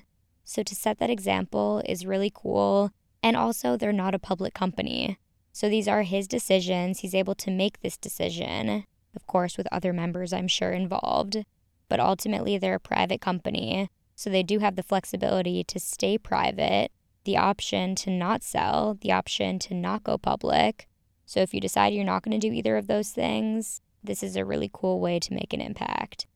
So 0.44 0.62
to 0.62 0.74
set 0.74 0.98
that 0.98 1.10
example 1.10 1.82
is 1.86 2.06
really 2.06 2.32
cool. 2.34 2.90
And 3.22 3.36
also, 3.36 3.76
they're 3.76 3.92
not 3.92 4.14
a 4.14 4.18
public 4.18 4.54
company. 4.54 5.18
So 5.52 5.68
these 5.68 5.88
are 5.88 6.02
his 6.02 6.28
decisions. 6.28 7.00
He's 7.00 7.14
able 7.14 7.34
to 7.36 7.50
make 7.50 7.80
this 7.80 7.96
decision 7.96 8.84
of 9.14 9.26
course, 9.26 9.56
with 9.56 9.68
other 9.70 9.92
members, 9.92 10.32
I'm 10.32 10.48
sure, 10.48 10.72
involved. 10.72 11.44
But 11.88 12.00
ultimately, 12.00 12.58
they're 12.58 12.76
a 12.76 12.80
private 12.80 13.20
company, 13.20 13.90
so 14.14 14.30
they 14.30 14.42
do 14.42 14.58
have 14.58 14.76
the 14.76 14.82
flexibility 14.82 15.64
to 15.64 15.78
stay 15.78 16.18
private, 16.18 16.90
the 17.24 17.36
option 17.36 17.94
to 17.96 18.10
not 18.10 18.42
sell, 18.42 18.98
the 19.00 19.12
option 19.12 19.58
to 19.60 19.74
not 19.74 20.04
go 20.04 20.18
public. 20.18 20.88
So 21.26 21.40
if 21.40 21.54
you 21.54 21.60
decide 21.60 21.92
you're 21.92 22.04
not 22.04 22.22
going 22.22 22.38
to 22.38 22.48
do 22.48 22.52
either 22.52 22.76
of 22.76 22.86
those 22.86 23.10
things, 23.10 23.80
this 24.02 24.22
is 24.22 24.36
a 24.36 24.44
really 24.44 24.70
cool 24.72 25.00
way 25.00 25.18
to 25.20 25.34
make 25.34 25.52
an 25.52 25.60
impact. 25.60 26.26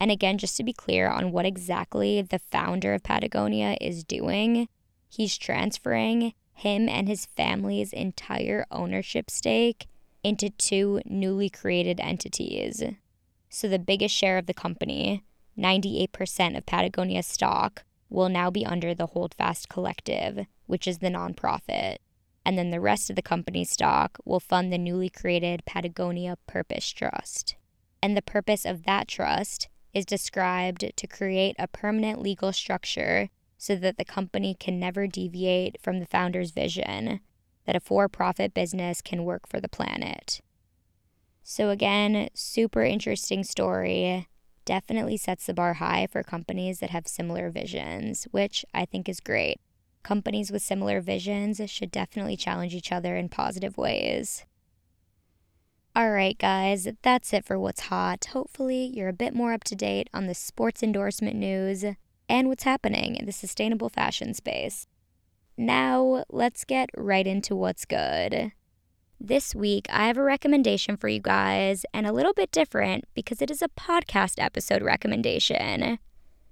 And 0.00 0.10
again, 0.10 0.38
just 0.38 0.56
to 0.56 0.64
be 0.64 0.72
clear 0.72 1.08
on 1.08 1.32
what 1.32 1.46
exactly 1.46 2.22
the 2.22 2.38
founder 2.38 2.94
of 2.94 3.02
Patagonia 3.02 3.76
is 3.80 4.04
doing, 4.04 4.68
he's 5.08 5.36
transferring 5.36 6.34
him 6.52 6.88
and 6.88 7.08
his 7.08 7.26
family's 7.26 7.92
entire 7.92 8.66
ownership 8.70 9.30
stake 9.30 9.86
into 10.22 10.50
two 10.50 11.00
newly 11.04 11.48
created 11.48 12.00
entities. 12.00 12.82
So 13.48 13.68
the 13.68 13.78
biggest 13.78 14.14
share 14.14 14.38
of 14.38 14.46
the 14.46 14.54
company, 14.54 15.24
98% 15.56 16.56
of 16.56 16.66
Patagonia's 16.66 17.26
stock, 17.26 17.84
will 18.10 18.28
now 18.28 18.50
be 18.50 18.64
under 18.64 18.94
the 18.94 19.06
Holdfast 19.06 19.68
Collective, 19.68 20.46
which 20.66 20.86
is 20.86 20.98
the 20.98 21.08
nonprofit. 21.08 21.98
And 22.44 22.56
then 22.56 22.70
the 22.70 22.80
rest 22.80 23.10
of 23.10 23.16
the 23.16 23.22
company's 23.22 23.70
stock 23.70 24.18
will 24.24 24.40
fund 24.40 24.72
the 24.72 24.78
newly 24.78 25.10
created 25.10 25.64
Patagonia 25.66 26.38
Purpose 26.46 26.90
Trust. 26.90 27.56
And 28.02 28.16
the 28.16 28.22
purpose 28.22 28.64
of 28.64 28.84
that 28.84 29.08
trust 29.08 29.68
is 29.92 30.04
described 30.04 30.84
to 30.96 31.06
create 31.06 31.56
a 31.58 31.68
permanent 31.68 32.20
legal 32.20 32.52
structure 32.52 33.30
so 33.56 33.74
that 33.76 33.98
the 33.98 34.04
company 34.04 34.54
can 34.58 34.78
never 34.78 35.06
deviate 35.06 35.80
from 35.82 35.98
the 35.98 36.06
founder's 36.06 36.52
vision 36.52 37.20
that 37.66 37.76
a 37.76 37.80
for 37.80 38.08
profit 38.08 38.54
business 38.54 39.02
can 39.02 39.24
work 39.24 39.46
for 39.46 39.60
the 39.60 39.68
planet. 39.68 40.40
So, 41.42 41.70
again, 41.70 42.28
super 42.34 42.82
interesting 42.82 43.42
story. 43.44 44.28
Definitely 44.64 45.16
sets 45.16 45.46
the 45.46 45.54
bar 45.54 45.74
high 45.74 46.06
for 46.10 46.22
companies 46.22 46.80
that 46.80 46.90
have 46.90 47.08
similar 47.08 47.50
visions, 47.50 48.28
which 48.30 48.64
I 48.72 48.84
think 48.84 49.08
is 49.08 49.20
great. 49.20 49.60
Companies 50.02 50.50
with 50.50 50.62
similar 50.62 51.00
visions 51.00 51.60
should 51.70 51.90
definitely 51.90 52.36
challenge 52.36 52.74
each 52.74 52.92
other 52.92 53.16
in 53.16 53.28
positive 53.28 53.76
ways. 53.76 54.44
All 55.98 56.12
right, 56.12 56.38
guys, 56.38 56.86
that's 57.02 57.32
it 57.32 57.44
for 57.44 57.58
what's 57.58 57.88
hot. 57.88 58.26
Hopefully, 58.26 58.88
you're 58.94 59.08
a 59.08 59.12
bit 59.12 59.34
more 59.34 59.52
up 59.52 59.64
to 59.64 59.74
date 59.74 60.08
on 60.14 60.28
the 60.28 60.34
sports 60.34 60.80
endorsement 60.80 61.34
news 61.34 61.84
and 62.28 62.46
what's 62.46 62.62
happening 62.62 63.16
in 63.16 63.26
the 63.26 63.32
sustainable 63.32 63.88
fashion 63.88 64.32
space. 64.32 64.86
Now, 65.56 66.22
let's 66.30 66.64
get 66.64 66.88
right 66.96 67.26
into 67.26 67.56
what's 67.56 67.84
good. 67.84 68.52
This 69.18 69.56
week, 69.56 69.88
I 69.90 70.06
have 70.06 70.16
a 70.16 70.22
recommendation 70.22 70.96
for 70.96 71.08
you 71.08 71.18
guys, 71.18 71.84
and 71.92 72.06
a 72.06 72.12
little 72.12 72.32
bit 72.32 72.52
different 72.52 73.04
because 73.14 73.42
it 73.42 73.50
is 73.50 73.60
a 73.60 73.68
podcast 73.68 74.34
episode 74.38 74.82
recommendation. 74.82 75.98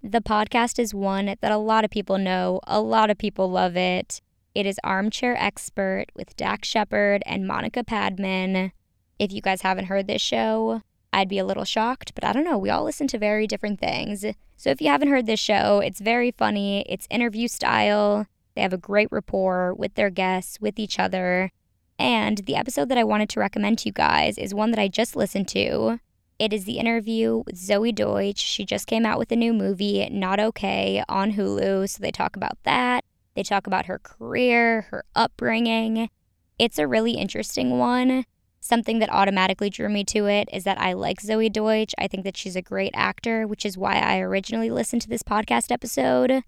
The 0.02 0.22
podcast 0.22 0.80
is 0.80 0.92
one 0.92 1.36
that 1.40 1.52
a 1.52 1.56
lot 1.56 1.84
of 1.84 1.92
people 1.92 2.18
know, 2.18 2.58
a 2.66 2.80
lot 2.80 3.10
of 3.10 3.18
people 3.18 3.48
love 3.48 3.76
it. 3.76 4.20
It 4.56 4.66
is 4.66 4.80
Armchair 4.82 5.36
Expert 5.40 6.06
with 6.16 6.34
Dax 6.34 6.66
Shepard 6.66 7.22
and 7.26 7.46
Monica 7.46 7.84
Padman. 7.84 8.72
If 9.18 9.32
you 9.32 9.40
guys 9.40 9.62
haven't 9.62 9.86
heard 9.86 10.06
this 10.06 10.20
show, 10.20 10.82
I'd 11.12 11.28
be 11.28 11.38
a 11.38 11.44
little 11.46 11.64
shocked, 11.64 12.14
but 12.14 12.24
I 12.24 12.32
don't 12.32 12.44
know. 12.44 12.58
We 12.58 12.68
all 12.68 12.84
listen 12.84 13.08
to 13.08 13.18
very 13.18 13.46
different 13.46 13.80
things. 13.80 14.24
So 14.56 14.70
if 14.70 14.80
you 14.80 14.88
haven't 14.88 15.08
heard 15.08 15.26
this 15.26 15.40
show, 15.40 15.80
it's 15.80 16.00
very 16.00 16.30
funny. 16.30 16.84
It's 16.88 17.06
interview 17.10 17.48
style. 17.48 18.26
They 18.54 18.62
have 18.62 18.74
a 18.74 18.78
great 18.78 19.08
rapport 19.10 19.72
with 19.74 19.94
their 19.94 20.10
guests, 20.10 20.60
with 20.60 20.78
each 20.78 20.98
other. 20.98 21.50
And 21.98 22.38
the 22.38 22.56
episode 22.56 22.90
that 22.90 22.98
I 22.98 23.04
wanted 23.04 23.30
to 23.30 23.40
recommend 23.40 23.78
to 23.78 23.88
you 23.88 23.92
guys 23.92 24.36
is 24.36 24.54
one 24.54 24.70
that 24.72 24.80
I 24.80 24.88
just 24.88 25.16
listened 25.16 25.48
to. 25.48 26.00
It 26.38 26.52
is 26.52 26.64
the 26.64 26.78
interview 26.78 27.42
with 27.46 27.56
Zoey 27.56 27.94
Deutch. 27.94 28.38
She 28.38 28.66
just 28.66 28.86
came 28.86 29.06
out 29.06 29.18
with 29.18 29.32
a 29.32 29.36
new 29.36 29.54
movie, 29.54 30.06
Not 30.10 30.38
Okay, 30.38 31.02
on 31.08 31.32
Hulu. 31.32 31.88
So 31.88 32.02
they 32.02 32.10
talk 32.10 32.36
about 32.36 32.58
that. 32.64 33.04
They 33.34 33.42
talk 33.42 33.66
about 33.66 33.86
her 33.86 33.98
career, 33.98 34.82
her 34.90 35.04
upbringing. 35.14 36.10
It's 36.58 36.78
a 36.78 36.86
really 36.86 37.12
interesting 37.12 37.78
one. 37.78 38.26
Something 38.66 38.98
that 38.98 39.12
automatically 39.12 39.70
drew 39.70 39.88
me 39.88 40.02
to 40.06 40.26
it 40.26 40.48
is 40.52 40.64
that 40.64 40.80
I 40.80 40.92
like 40.92 41.20
Zoey 41.20 41.52
Deutch. 41.52 41.94
I 41.98 42.08
think 42.08 42.24
that 42.24 42.36
she's 42.36 42.56
a 42.56 42.60
great 42.60 42.90
actor, 42.94 43.46
which 43.46 43.64
is 43.64 43.78
why 43.78 44.00
I 44.00 44.18
originally 44.18 44.70
listened 44.70 45.02
to 45.02 45.08
this 45.08 45.22
podcast 45.22 45.70
episode. 45.70 46.42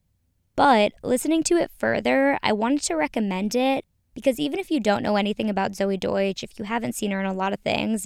But 0.57 0.95
listening 1.05 1.45
to 1.45 1.55
it 1.59 1.71
further, 1.79 2.37
I 2.43 2.53
wanted 2.53 2.83
to 2.83 2.97
recommend 2.97 3.55
it 3.55 3.85
because 4.15 4.41
even 4.41 4.59
if 4.59 4.69
you 4.69 4.81
don't 4.81 5.05
know 5.05 5.15
anything 5.15 5.49
about 5.49 5.75
Zoey 5.75 5.97
Deutch, 6.01 6.43
if 6.43 6.59
you 6.59 6.65
haven't 6.65 6.97
seen 6.97 7.13
her 7.13 7.21
in 7.21 7.27
a 7.27 7.33
lot 7.33 7.53
of 7.53 7.61
things, 7.61 8.05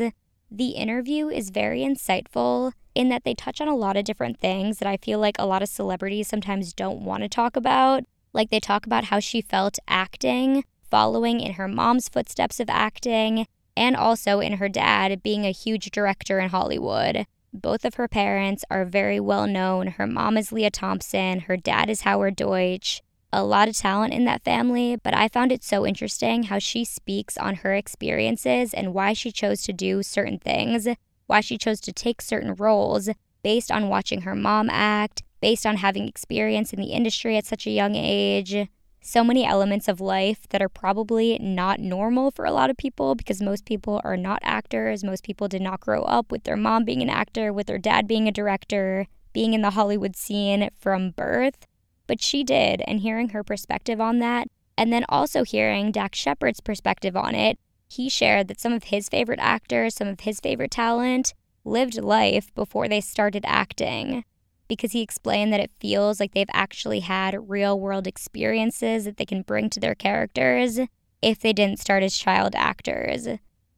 the 0.50 0.68
interview 0.72 1.28
is 1.28 1.48
very 1.48 1.80
insightful 1.80 2.72
in 2.94 3.08
that 3.08 3.24
they 3.24 3.32
touch 3.32 3.62
on 3.62 3.68
a 3.68 3.74
lot 3.74 3.96
of 3.96 4.04
different 4.04 4.38
things 4.38 4.76
that 4.76 4.86
I 4.86 4.98
feel 4.98 5.20
like 5.20 5.36
a 5.38 5.46
lot 5.46 5.62
of 5.62 5.70
celebrities 5.70 6.28
sometimes 6.28 6.74
don't 6.74 7.02
want 7.02 7.22
to 7.22 7.30
talk 7.30 7.56
about. 7.56 8.04
Like 8.34 8.50
they 8.50 8.60
talk 8.60 8.84
about 8.84 9.04
how 9.04 9.20
she 9.20 9.40
felt 9.40 9.78
acting, 9.88 10.64
following 10.82 11.40
in 11.40 11.54
her 11.54 11.66
mom's 11.66 12.10
footsteps 12.10 12.60
of 12.60 12.68
acting, 12.68 13.46
and 13.76 13.96
also 13.96 14.40
in 14.40 14.54
her 14.54 14.68
dad 14.68 15.22
being 15.22 15.44
a 15.44 15.52
huge 15.52 15.90
director 15.90 16.38
in 16.38 16.50
Hollywood. 16.50 17.26
Both 17.52 17.84
of 17.84 17.94
her 17.94 18.08
parents 18.08 18.64
are 18.70 18.84
very 18.84 19.20
well 19.20 19.46
known. 19.46 19.88
Her 19.88 20.06
mom 20.06 20.36
is 20.36 20.52
Lea 20.52 20.70
Thompson, 20.70 21.40
her 21.40 21.56
dad 21.56 21.90
is 21.90 22.02
Howard 22.02 22.36
Deutch 22.36 23.02
a 23.32 23.42
lot 23.42 23.68
of 23.68 23.76
talent 23.76 24.12
in 24.12 24.24
that 24.26 24.44
family, 24.44 24.96
but 24.96 25.14
I 25.14 25.28
found 25.28 25.52
it 25.52 25.64
so 25.64 25.86
interesting 25.86 26.44
how 26.44 26.58
she 26.58 26.84
speaks 26.84 27.38
on 27.38 27.56
her 27.56 27.74
experiences 27.74 28.74
and 28.74 28.92
why 28.92 29.14
she 29.14 29.32
chose 29.32 29.62
to 29.62 29.72
do 29.72 30.02
certain 30.02 30.38
things, 30.38 30.86
why 31.26 31.40
she 31.40 31.56
chose 31.56 31.80
to 31.80 31.92
take 31.92 32.20
certain 32.20 32.54
roles 32.54 33.08
based 33.42 33.72
on 33.72 33.88
watching 33.88 34.22
her 34.22 34.34
mom 34.34 34.68
act, 34.70 35.22
based 35.40 35.64
on 35.64 35.78
having 35.78 36.06
experience 36.06 36.72
in 36.72 36.80
the 36.80 36.92
industry 36.92 37.36
at 37.38 37.46
such 37.46 37.66
a 37.66 37.70
young 37.70 37.96
age. 37.96 38.68
So 39.02 39.24
many 39.24 39.44
elements 39.44 39.88
of 39.88 40.00
life 40.00 40.48
that 40.50 40.62
are 40.62 40.68
probably 40.68 41.38
not 41.40 41.80
normal 41.80 42.30
for 42.30 42.44
a 42.44 42.52
lot 42.52 42.70
of 42.70 42.76
people 42.76 43.14
because 43.14 43.42
most 43.42 43.64
people 43.64 44.00
are 44.04 44.16
not 44.16 44.38
actors. 44.42 45.04
Most 45.04 45.24
people 45.24 45.48
did 45.48 45.60
not 45.60 45.80
grow 45.80 46.02
up 46.02 46.30
with 46.30 46.44
their 46.44 46.56
mom 46.56 46.84
being 46.84 47.02
an 47.02 47.10
actor, 47.10 47.52
with 47.52 47.66
their 47.66 47.78
dad 47.78 48.06
being 48.06 48.28
a 48.28 48.32
director, 48.32 49.06
being 49.32 49.54
in 49.54 49.62
the 49.62 49.70
Hollywood 49.70 50.16
scene 50.16 50.70
from 50.78 51.10
birth 51.10 51.66
but 52.06 52.20
she 52.20 52.44
did, 52.44 52.82
and 52.86 53.00
hearing 53.00 53.30
her 53.30 53.42
perspective 53.42 54.00
on 54.00 54.18
that, 54.18 54.48
and 54.76 54.92
then 54.92 55.04
also 55.08 55.44
hearing 55.44 55.90
Dax 55.90 56.18
Shepard's 56.18 56.60
perspective 56.60 57.16
on 57.16 57.34
it, 57.34 57.58
he 57.88 58.08
shared 58.08 58.48
that 58.48 58.60
some 58.60 58.72
of 58.72 58.84
his 58.84 59.08
favorite 59.08 59.38
actors, 59.40 59.94
some 59.94 60.08
of 60.08 60.20
his 60.20 60.40
favorite 60.40 60.70
talent, 60.70 61.34
lived 61.64 61.98
life 61.98 62.54
before 62.54 62.88
they 62.88 63.00
started 63.00 63.44
acting. 63.46 64.24
Because 64.72 64.92
he 64.92 65.02
explained 65.02 65.52
that 65.52 65.60
it 65.60 65.70
feels 65.80 66.18
like 66.18 66.32
they've 66.32 66.46
actually 66.52 67.00
had 67.00 67.50
real 67.50 67.78
world 67.78 68.06
experiences 68.06 69.04
that 69.04 69.16
they 69.16 69.24
can 69.24 69.42
bring 69.42 69.70
to 69.70 69.80
their 69.80 69.94
characters 69.94 70.80
if 71.20 71.40
they 71.40 71.52
didn't 71.52 71.78
start 71.78 72.02
as 72.02 72.16
child 72.16 72.54
actors. 72.56 73.28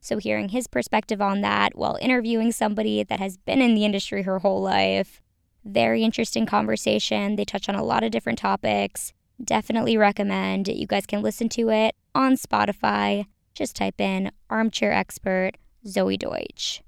So, 0.00 0.18
hearing 0.18 0.50
his 0.50 0.66
perspective 0.66 1.20
on 1.20 1.40
that 1.40 1.76
while 1.76 1.98
interviewing 2.00 2.52
somebody 2.52 3.02
that 3.02 3.18
has 3.20 3.38
been 3.38 3.62
in 3.62 3.74
the 3.74 3.84
industry 3.84 4.22
her 4.22 4.40
whole 4.40 4.60
life 4.60 5.22
very 5.64 6.02
interesting 6.02 6.46
conversation. 6.46 7.36
They 7.36 7.44
touch 7.44 7.68
on 7.68 7.74
a 7.74 7.82
lot 7.82 8.04
of 8.04 8.10
different 8.10 8.38
topics. 8.38 9.12
Definitely 9.42 9.96
recommend. 9.96 10.68
You 10.68 10.86
guys 10.86 11.06
can 11.06 11.22
listen 11.22 11.48
to 11.50 11.70
it 11.70 11.94
on 12.14 12.36
Spotify. 12.36 13.26
Just 13.54 13.76
type 13.76 14.00
in 14.00 14.30
Armchair 14.50 14.92
Expert 14.92 15.52
Zoey 15.86 16.18
Deutch. 16.18 16.83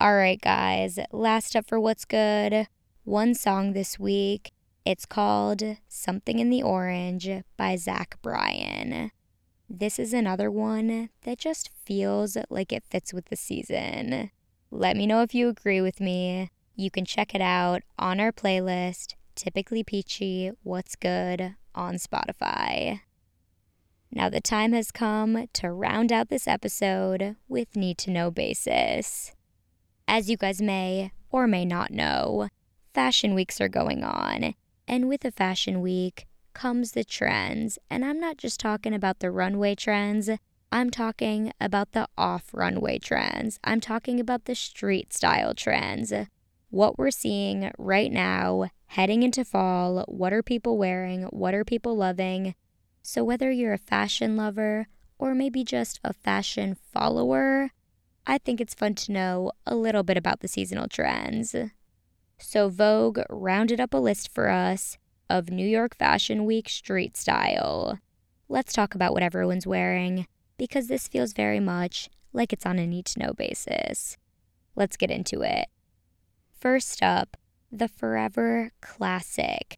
All 0.00 0.16
right, 0.16 0.40
guys, 0.40 0.98
last 1.12 1.54
up 1.54 1.66
for 1.66 1.78
what's 1.78 2.06
good. 2.06 2.68
One 3.04 3.34
song 3.34 3.74
this 3.74 3.98
week. 3.98 4.50
It's 4.82 5.04
called 5.04 5.62
Something 5.88 6.38
in 6.38 6.48
the 6.48 6.62
Orange 6.62 7.28
by 7.58 7.76
Zach 7.76 8.16
Bryan. 8.22 9.10
This 9.68 9.98
is 9.98 10.14
another 10.14 10.50
one 10.50 11.10
that 11.24 11.36
just 11.36 11.68
feels 11.84 12.38
like 12.48 12.72
it 12.72 12.82
fits 12.88 13.12
with 13.12 13.26
the 13.26 13.36
season. 13.36 14.30
Let 14.70 14.96
me 14.96 15.06
know 15.06 15.20
if 15.20 15.34
you 15.34 15.50
agree 15.50 15.82
with 15.82 16.00
me. 16.00 16.48
You 16.74 16.90
can 16.90 17.04
check 17.04 17.34
it 17.34 17.42
out 17.42 17.82
on 17.98 18.20
our 18.20 18.32
playlist, 18.32 19.16
Typically 19.34 19.84
Peachy 19.84 20.50
What's 20.62 20.96
Good 20.96 21.56
on 21.74 21.96
Spotify. 21.96 23.00
Now, 24.10 24.30
the 24.30 24.40
time 24.40 24.72
has 24.72 24.92
come 24.92 25.46
to 25.52 25.70
round 25.70 26.10
out 26.10 26.30
this 26.30 26.48
episode 26.48 27.36
with 27.50 27.76
Need 27.76 27.98
to 27.98 28.10
Know 28.10 28.30
Basis. 28.30 29.32
As 30.12 30.28
you 30.28 30.36
guys 30.36 30.60
may 30.60 31.12
or 31.30 31.46
may 31.46 31.64
not 31.64 31.92
know, 31.92 32.48
fashion 32.92 33.32
weeks 33.32 33.60
are 33.60 33.68
going 33.68 34.02
on, 34.02 34.56
and 34.88 35.08
with 35.08 35.24
a 35.24 35.30
fashion 35.30 35.80
week 35.80 36.26
comes 36.52 36.90
the 36.90 37.04
trends. 37.04 37.78
And 37.88 38.04
I'm 38.04 38.18
not 38.18 38.36
just 38.36 38.58
talking 38.58 38.92
about 38.92 39.20
the 39.20 39.30
runway 39.30 39.76
trends, 39.76 40.28
I'm 40.72 40.90
talking 40.90 41.52
about 41.60 41.92
the 41.92 42.08
off 42.18 42.50
runway 42.52 42.98
trends. 42.98 43.60
I'm 43.62 43.80
talking 43.80 44.18
about 44.18 44.46
the 44.46 44.56
street 44.56 45.12
style 45.12 45.54
trends 45.54 46.12
what 46.70 46.98
we're 46.98 47.12
seeing 47.12 47.70
right 47.78 48.10
now 48.10 48.68
heading 48.86 49.22
into 49.22 49.44
fall. 49.44 50.04
What 50.08 50.32
are 50.32 50.42
people 50.42 50.76
wearing? 50.76 51.22
What 51.26 51.54
are 51.54 51.64
people 51.64 51.96
loving? 51.96 52.56
So, 53.00 53.22
whether 53.22 53.52
you're 53.52 53.74
a 53.74 53.78
fashion 53.78 54.36
lover 54.36 54.88
or 55.20 55.36
maybe 55.36 55.62
just 55.62 56.00
a 56.02 56.12
fashion 56.12 56.76
follower, 56.92 57.70
I 58.30 58.38
think 58.38 58.60
it's 58.60 58.76
fun 58.76 58.94
to 58.94 59.10
know 59.10 59.50
a 59.66 59.74
little 59.74 60.04
bit 60.04 60.16
about 60.16 60.38
the 60.38 60.46
seasonal 60.46 60.86
trends. 60.86 61.56
So, 62.38 62.68
Vogue 62.68 63.18
rounded 63.28 63.80
up 63.80 63.92
a 63.92 63.96
list 63.96 64.32
for 64.32 64.48
us 64.48 64.98
of 65.28 65.50
New 65.50 65.66
York 65.66 65.96
Fashion 65.96 66.44
Week 66.44 66.68
street 66.68 67.16
style. 67.16 67.98
Let's 68.48 68.72
talk 68.72 68.94
about 68.94 69.12
what 69.12 69.24
everyone's 69.24 69.66
wearing 69.66 70.28
because 70.58 70.86
this 70.86 71.08
feels 71.08 71.32
very 71.32 71.58
much 71.58 72.08
like 72.32 72.52
it's 72.52 72.64
on 72.64 72.78
a 72.78 72.86
need 72.86 73.06
to 73.06 73.18
know 73.18 73.32
basis. 73.32 74.16
Let's 74.76 74.96
get 74.96 75.10
into 75.10 75.42
it. 75.42 75.66
First 76.52 77.02
up, 77.02 77.36
the 77.72 77.88
Forever 77.88 78.70
Classic. 78.80 79.76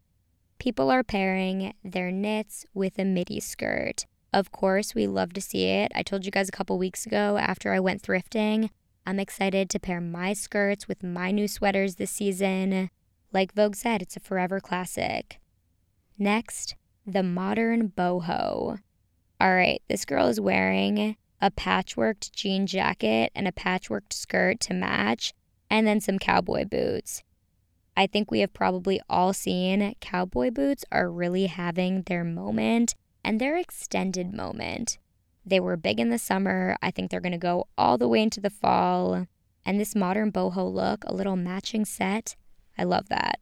People 0.58 0.90
are 0.90 1.02
pairing 1.02 1.72
their 1.82 2.12
knits 2.12 2.66
with 2.74 2.98
a 2.98 3.06
midi 3.06 3.40
skirt. 3.40 4.04
Of 4.32 4.50
course, 4.50 4.94
we 4.94 5.06
love 5.06 5.34
to 5.34 5.40
see 5.42 5.64
it. 5.64 5.92
I 5.94 6.02
told 6.02 6.24
you 6.24 6.30
guys 6.30 6.48
a 6.48 6.52
couple 6.52 6.78
weeks 6.78 7.04
ago 7.04 7.36
after 7.38 7.72
I 7.72 7.80
went 7.80 8.02
thrifting, 8.02 8.70
I'm 9.06 9.20
excited 9.20 9.68
to 9.70 9.80
pair 9.80 10.00
my 10.00 10.32
skirts 10.32 10.88
with 10.88 11.02
my 11.02 11.32
new 11.32 11.48
sweaters 11.48 11.96
this 11.96 12.12
season. 12.12 12.90
Like 13.32 13.54
Vogue 13.54 13.74
said, 13.74 14.00
it's 14.00 14.16
a 14.16 14.20
forever 14.20 14.58
classic. 14.60 15.38
Next, 16.18 16.76
the 17.06 17.22
modern 17.22 17.88
boho. 17.88 18.78
All 19.40 19.54
right, 19.54 19.82
this 19.88 20.04
girl 20.04 20.28
is 20.28 20.40
wearing 20.40 21.16
a 21.40 21.50
patchworked 21.50 22.32
jean 22.32 22.66
jacket 22.66 23.32
and 23.34 23.48
a 23.48 23.52
patchworked 23.52 24.12
skirt 24.12 24.60
to 24.60 24.74
match, 24.74 25.34
and 25.68 25.86
then 25.86 26.00
some 26.00 26.18
cowboy 26.18 26.64
boots. 26.64 27.22
I 27.96 28.06
think 28.06 28.30
we 28.30 28.40
have 28.40 28.54
probably 28.54 29.00
all 29.10 29.32
seen 29.32 29.94
cowboy 30.00 30.50
boots 30.50 30.84
are 30.90 31.10
really 31.10 31.46
having 31.46 32.02
their 32.02 32.24
moment 32.24 32.94
and 33.24 33.40
their 33.40 33.56
extended 33.56 34.32
moment. 34.32 34.98
They 35.44 35.60
were 35.60 35.76
big 35.76 35.98
in 35.98 36.10
the 36.10 36.18
summer. 36.18 36.76
I 36.82 36.90
think 36.90 37.10
they're 37.10 37.20
going 37.20 37.32
to 37.32 37.38
go 37.38 37.66
all 37.76 37.98
the 37.98 38.08
way 38.08 38.22
into 38.22 38.40
the 38.40 38.50
fall. 38.50 39.26
And 39.64 39.78
this 39.78 39.94
modern 39.94 40.32
boho 40.32 40.72
look, 40.72 41.04
a 41.06 41.14
little 41.14 41.36
matching 41.36 41.84
set, 41.84 42.36
I 42.76 42.84
love 42.84 43.08
that. 43.08 43.40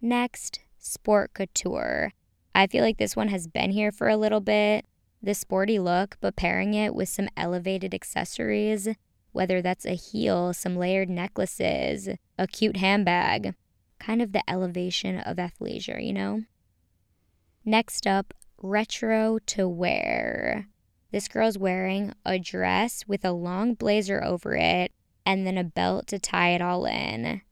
Next, 0.00 0.60
sport 0.78 1.32
couture. 1.34 2.12
I 2.54 2.66
feel 2.66 2.82
like 2.82 2.98
this 2.98 3.16
one 3.16 3.28
has 3.28 3.46
been 3.46 3.70
here 3.70 3.92
for 3.92 4.08
a 4.08 4.16
little 4.16 4.40
bit. 4.40 4.84
The 5.22 5.34
sporty 5.34 5.78
look, 5.78 6.16
but 6.20 6.36
pairing 6.36 6.74
it 6.74 6.94
with 6.94 7.08
some 7.08 7.28
elevated 7.36 7.94
accessories, 7.94 8.88
whether 9.30 9.62
that's 9.62 9.86
a 9.86 9.94
heel, 9.94 10.52
some 10.52 10.76
layered 10.76 11.08
necklaces, 11.08 12.08
a 12.38 12.46
cute 12.46 12.78
handbag, 12.78 13.54
kind 14.00 14.20
of 14.20 14.32
the 14.32 14.42
elevation 14.50 15.20
of 15.20 15.36
athleisure, 15.36 16.04
you 16.04 16.12
know? 16.12 16.42
Next 17.64 18.06
up, 18.06 18.34
retro 18.62 19.38
to 19.46 19.68
wear. 19.68 20.68
This 21.10 21.28
girl's 21.28 21.58
wearing 21.58 22.14
a 22.24 22.38
dress 22.38 23.04
with 23.06 23.24
a 23.24 23.32
long 23.32 23.74
blazer 23.74 24.24
over 24.24 24.54
it 24.54 24.92
and 25.26 25.46
then 25.46 25.58
a 25.58 25.64
belt 25.64 26.06
to 26.08 26.18
tie 26.18 26.50
it 26.50 26.62
all 26.62 26.86
in. 26.86 27.42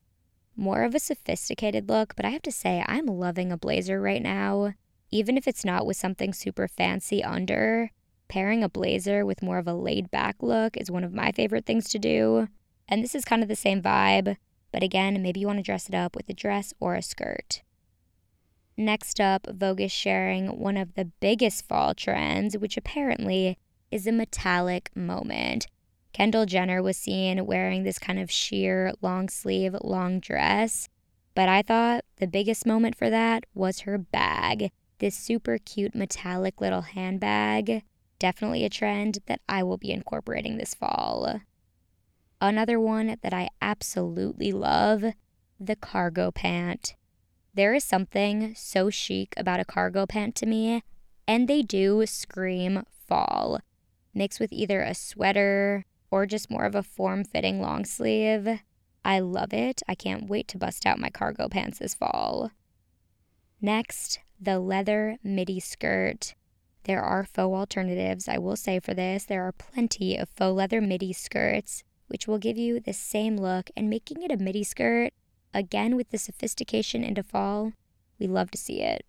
More 0.57 0.83
of 0.83 0.95
a 0.95 1.01
sophisticated 1.01 1.89
look, 1.89 2.17
but 2.17 2.25
I 2.25 2.31
have 2.31 2.43
to 2.43 2.53
say, 2.53 2.85
I'm 2.87 3.07
loving 3.07 3.53
a 3.53 3.59
blazer 3.59 4.01
right 4.01 4.23
now. 4.23 4.75
Even 5.11 5.37
if 5.37 5.49
it's 5.49 5.65
not 5.65 5.87
with 5.87 5.97
something 5.97 6.33
super 6.33 6.69
fancy 6.69 7.23
under, 7.23 7.91
pairing 8.29 8.63
a 8.63 8.69
blazer 8.69 9.27
with 9.27 9.43
more 9.43 9.59
of 9.59 9.67
a 9.67 9.75
laid 9.75 10.11
back 10.11 10.37
look 10.41 10.77
is 10.77 10.91
one 10.91 11.05
of 11.05 11.13
my 11.13 11.33
favorite 11.33 11.67
things 11.67 11.89
to 11.91 11.99
do. 11.99 12.49
And 12.89 13.03
this 13.03 13.15
is 13.15 13.25
kind 13.25 13.43
of 13.43 13.49
the 13.49 13.57
same 13.57 13.83
vibe, 13.83 14.37
but 14.73 14.83
again, 14.83 15.21
maybe 15.21 15.41
you 15.41 15.47
want 15.47 15.59
to 15.59 15.63
dress 15.63 15.89
it 15.89 15.95
up 15.95 16.15
with 16.15 16.29
a 16.29 16.35
dress 16.35 16.73
or 16.81 16.95
a 16.95 17.03
skirt. 17.03 17.63
Next 18.77 19.21
up, 19.21 19.47
Vogue 19.51 19.81
is 19.81 19.93
sharing 19.93 20.59
one 20.59 20.77
of 20.77 20.95
the 20.95 21.05
biggest 21.05 21.69
fall 21.69 21.95
trends, 21.95 22.57
which 22.57 22.77
apparently 22.77 23.59
is 23.91 24.07
a 24.07 24.13
metallic 24.13 24.91
moment. 24.95 25.67
Kendall 26.13 26.47
Jenner 26.47 26.83
was 26.83 26.97
seen 26.97 27.47
wearing 27.47 27.83
this 27.83 27.99
kind 27.99 28.19
of 28.19 28.31
sheer 28.31 28.93
long 29.01 29.29
sleeve 29.29 29.77
long 29.83 30.19
dress, 30.19 30.89
but 31.35 31.49
I 31.49 31.63
thought 31.63 32.05
the 32.17 32.27
biggest 32.27 32.67
moment 32.67 32.97
for 32.97 33.11
that 33.11 33.45
was 33.55 33.81
her 33.81 33.99
bag. 33.99 34.71
This 34.99 35.15
super 35.15 35.59
cute 35.59 35.95
metallic 35.95 36.61
little 36.61 36.83
handbag. 36.83 37.83
Definitely 38.19 38.65
a 38.65 38.71
trend 38.71 39.19
that 39.27 39.41
I 39.49 39.63
will 39.63 39.79
be 39.79 39.93
incorporating 39.93 40.59
this 40.59 40.75
fall. 40.75 41.41
Another 42.41 42.79
one 42.79 43.17
that 43.23 43.33
I 43.33 43.49
absolutely 43.63 44.53
love 44.53 45.05
the 45.59 45.77
cargo 45.77 46.31
pant. 46.31 46.97
There 47.53 47.75
is 47.75 47.83
something 47.83 48.55
so 48.55 48.91
chic 48.91 49.35
about 49.37 49.61
a 49.61 49.65
cargo 49.65 50.07
pant 50.07 50.35
to 50.37 50.47
me, 50.47 50.83
and 51.27 51.49
they 51.49 51.63
do 51.63 52.07
scream 52.07 52.85
fall. 53.09 53.61
Mixed 54.15 54.39
with 54.39 54.53
either 54.53 54.83
a 54.83 54.95
sweater 54.95 55.85
or 56.11 56.27
just 56.27 56.51
more 56.51 56.65
of 56.65 56.75
a 56.75 56.83
form 56.83 57.25
fitting 57.25 57.61
long 57.61 57.85
sleeve. 57.85 58.61
I 59.05 59.19
love 59.19 59.53
it. 59.53 59.83
I 59.89 59.95
can't 59.95 60.29
wait 60.29 60.47
to 60.49 60.59
bust 60.59 60.87
out 60.87 60.99
my 60.99 61.11
cargo 61.11 61.49
pants 61.49 61.79
this 61.79 61.95
fall. 61.95 62.51
Next, 63.61 64.21
the 64.41 64.59
leather 64.59 65.19
midi 65.23 65.61
skirt. 65.61 66.35
There 66.85 67.03
are 67.03 67.25
faux 67.25 67.55
alternatives, 67.55 68.29
I 68.29 68.39
will 68.39 68.57
say, 68.57 68.81
for 68.81 68.95
this. 68.95 69.25
There 69.25 69.43
are 69.47 69.53
plenty 69.53 70.17
of 70.17 70.29
faux 70.29 70.55
leather 70.55 70.81
midi 70.81 71.13
skirts, 71.13 71.83
which 72.07 72.27
will 72.27 72.39
give 72.39 72.57
you 72.57 72.81
the 72.81 72.93
same 72.93 73.37
look, 73.37 73.71
and 73.77 73.91
making 73.91 74.23
it 74.23 74.33
a 74.33 74.37
midi 74.37 74.65
skirt 74.65 75.13
Again, 75.53 75.97
with 75.97 76.11
the 76.11 76.19
sophistication 76.19 77.03
into 77.03 77.23
fall, 77.23 77.73
we 78.19 78.27
love 78.27 78.51
to 78.53 78.59
see 78.59 78.83
it. 78.83 79.05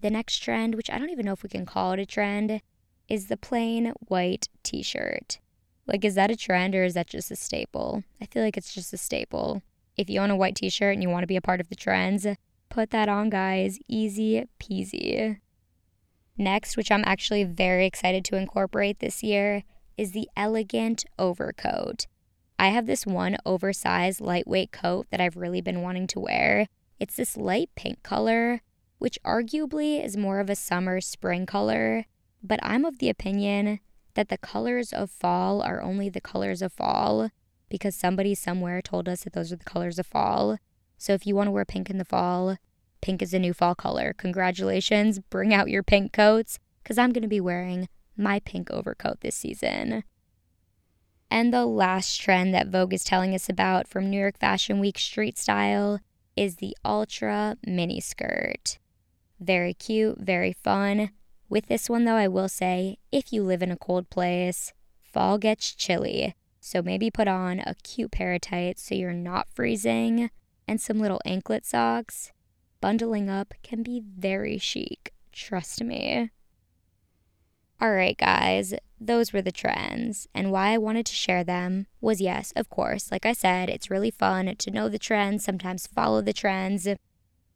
The 0.00 0.10
next 0.10 0.38
trend, 0.38 0.74
which 0.74 0.90
I 0.90 0.98
don't 0.98 1.10
even 1.10 1.26
know 1.26 1.32
if 1.32 1.42
we 1.42 1.48
can 1.48 1.66
call 1.66 1.92
it 1.92 1.98
a 1.98 2.06
trend, 2.06 2.62
is 3.08 3.26
the 3.26 3.36
plain 3.36 3.92
white 4.06 4.48
t 4.62 4.82
shirt. 4.82 5.40
Like, 5.86 6.04
is 6.04 6.14
that 6.14 6.30
a 6.30 6.36
trend 6.36 6.74
or 6.74 6.84
is 6.84 6.94
that 6.94 7.08
just 7.08 7.30
a 7.30 7.36
staple? 7.36 8.04
I 8.20 8.26
feel 8.26 8.42
like 8.42 8.56
it's 8.56 8.72
just 8.72 8.92
a 8.92 8.96
staple. 8.96 9.62
If 9.96 10.08
you 10.08 10.20
own 10.20 10.30
a 10.30 10.36
white 10.36 10.54
t 10.54 10.70
shirt 10.70 10.94
and 10.94 11.02
you 11.02 11.10
want 11.10 11.24
to 11.24 11.26
be 11.26 11.36
a 11.36 11.42
part 11.42 11.60
of 11.60 11.68
the 11.68 11.74
trends, 11.74 12.26
put 12.68 12.90
that 12.90 13.08
on, 13.08 13.28
guys. 13.28 13.78
Easy 13.88 14.46
peasy. 14.60 15.38
Next, 16.38 16.76
which 16.76 16.90
I'm 16.90 17.04
actually 17.04 17.44
very 17.44 17.86
excited 17.86 18.24
to 18.26 18.36
incorporate 18.36 19.00
this 19.00 19.22
year, 19.22 19.64
is 19.98 20.12
the 20.12 20.28
elegant 20.36 21.04
overcoat. 21.18 22.06
I 22.60 22.68
have 22.68 22.84
this 22.84 23.06
one 23.06 23.38
oversized 23.46 24.20
lightweight 24.20 24.70
coat 24.70 25.06
that 25.10 25.18
I've 25.18 25.38
really 25.38 25.62
been 25.62 25.80
wanting 25.80 26.06
to 26.08 26.20
wear. 26.20 26.66
It's 26.98 27.16
this 27.16 27.38
light 27.38 27.70
pink 27.74 28.02
color, 28.02 28.60
which 28.98 29.18
arguably 29.24 30.04
is 30.04 30.14
more 30.14 30.40
of 30.40 30.50
a 30.50 30.54
summer 30.54 31.00
spring 31.00 31.46
color, 31.46 32.04
but 32.42 32.60
I'm 32.62 32.84
of 32.84 32.98
the 32.98 33.08
opinion 33.08 33.80
that 34.12 34.28
the 34.28 34.36
colors 34.36 34.92
of 34.92 35.10
fall 35.10 35.62
are 35.62 35.80
only 35.80 36.10
the 36.10 36.20
colors 36.20 36.60
of 36.60 36.70
fall 36.70 37.30
because 37.70 37.94
somebody 37.94 38.34
somewhere 38.34 38.82
told 38.82 39.08
us 39.08 39.24
that 39.24 39.32
those 39.32 39.54
are 39.54 39.56
the 39.56 39.64
colors 39.64 39.98
of 39.98 40.06
fall. 40.06 40.58
So 40.98 41.14
if 41.14 41.26
you 41.26 41.34
want 41.34 41.46
to 41.46 41.52
wear 41.52 41.64
pink 41.64 41.88
in 41.88 41.96
the 41.96 42.04
fall, 42.04 42.58
pink 43.00 43.22
is 43.22 43.32
a 43.32 43.38
new 43.38 43.54
fall 43.54 43.74
color. 43.74 44.12
Congratulations, 44.12 45.18
bring 45.18 45.54
out 45.54 45.70
your 45.70 45.82
pink 45.82 46.12
coats 46.12 46.58
because 46.82 46.98
I'm 46.98 47.12
going 47.12 47.22
to 47.22 47.26
be 47.26 47.40
wearing 47.40 47.88
my 48.18 48.38
pink 48.38 48.70
overcoat 48.70 49.22
this 49.22 49.34
season. 49.34 50.04
And 51.30 51.54
the 51.54 51.64
last 51.64 52.20
trend 52.20 52.52
that 52.54 52.68
Vogue 52.68 52.92
is 52.92 53.04
telling 53.04 53.34
us 53.34 53.48
about 53.48 53.86
from 53.86 54.10
New 54.10 54.18
York 54.18 54.38
Fashion 54.38 54.80
Week 54.80 54.98
street 54.98 55.38
style 55.38 56.00
is 56.36 56.56
the 56.56 56.76
ultra 56.84 57.56
mini 57.64 58.00
skirt. 58.00 58.78
Very 59.38 59.72
cute, 59.72 60.18
very 60.18 60.52
fun. 60.52 61.10
With 61.48 61.66
this 61.66 61.88
one, 61.88 62.04
though, 62.04 62.16
I 62.16 62.28
will 62.28 62.48
say 62.48 62.98
if 63.12 63.32
you 63.32 63.42
live 63.42 63.62
in 63.62 63.70
a 63.70 63.76
cold 63.76 64.10
place, 64.10 64.72
fall 65.02 65.38
gets 65.38 65.74
chilly. 65.74 66.34
So 66.60 66.82
maybe 66.82 67.10
put 67.10 67.28
on 67.28 67.60
a 67.60 67.74
cute 67.82 68.10
pair 68.10 68.34
of 68.34 68.42
tights 68.42 68.82
so 68.82 68.94
you're 68.94 69.12
not 69.12 69.48
freezing 69.48 70.30
and 70.68 70.80
some 70.80 71.00
little 71.00 71.20
anklet 71.24 71.64
socks. 71.64 72.32
Bundling 72.80 73.30
up 73.30 73.54
can 73.62 73.82
be 73.82 74.00
very 74.00 74.58
chic, 74.58 75.12
trust 75.32 75.82
me. 75.82 76.30
All 77.80 77.92
right, 77.92 78.16
guys, 78.16 78.74
those 79.00 79.32
were 79.32 79.42
the 79.42 79.50
trends. 79.50 80.28
And 80.34 80.52
why 80.52 80.72
I 80.72 80.78
wanted 80.78 81.06
to 81.06 81.14
share 81.14 81.42
them 81.42 81.86
was 82.00 82.20
yes, 82.20 82.52
of 82.54 82.68
course, 82.68 83.10
like 83.10 83.24
I 83.24 83.32
said, 83.32 83.70
it's 83.70 83.90
really 83.90 84.10
fun 84.10 84.54
to 84.54 84.70
know 84.70 84.88
the 84.88 84.98
trends, 84.98 85.42
sometimes 85.42 85.86
follow 85.86 86.20
the 86.20 86.34
trends. 86.34 86.86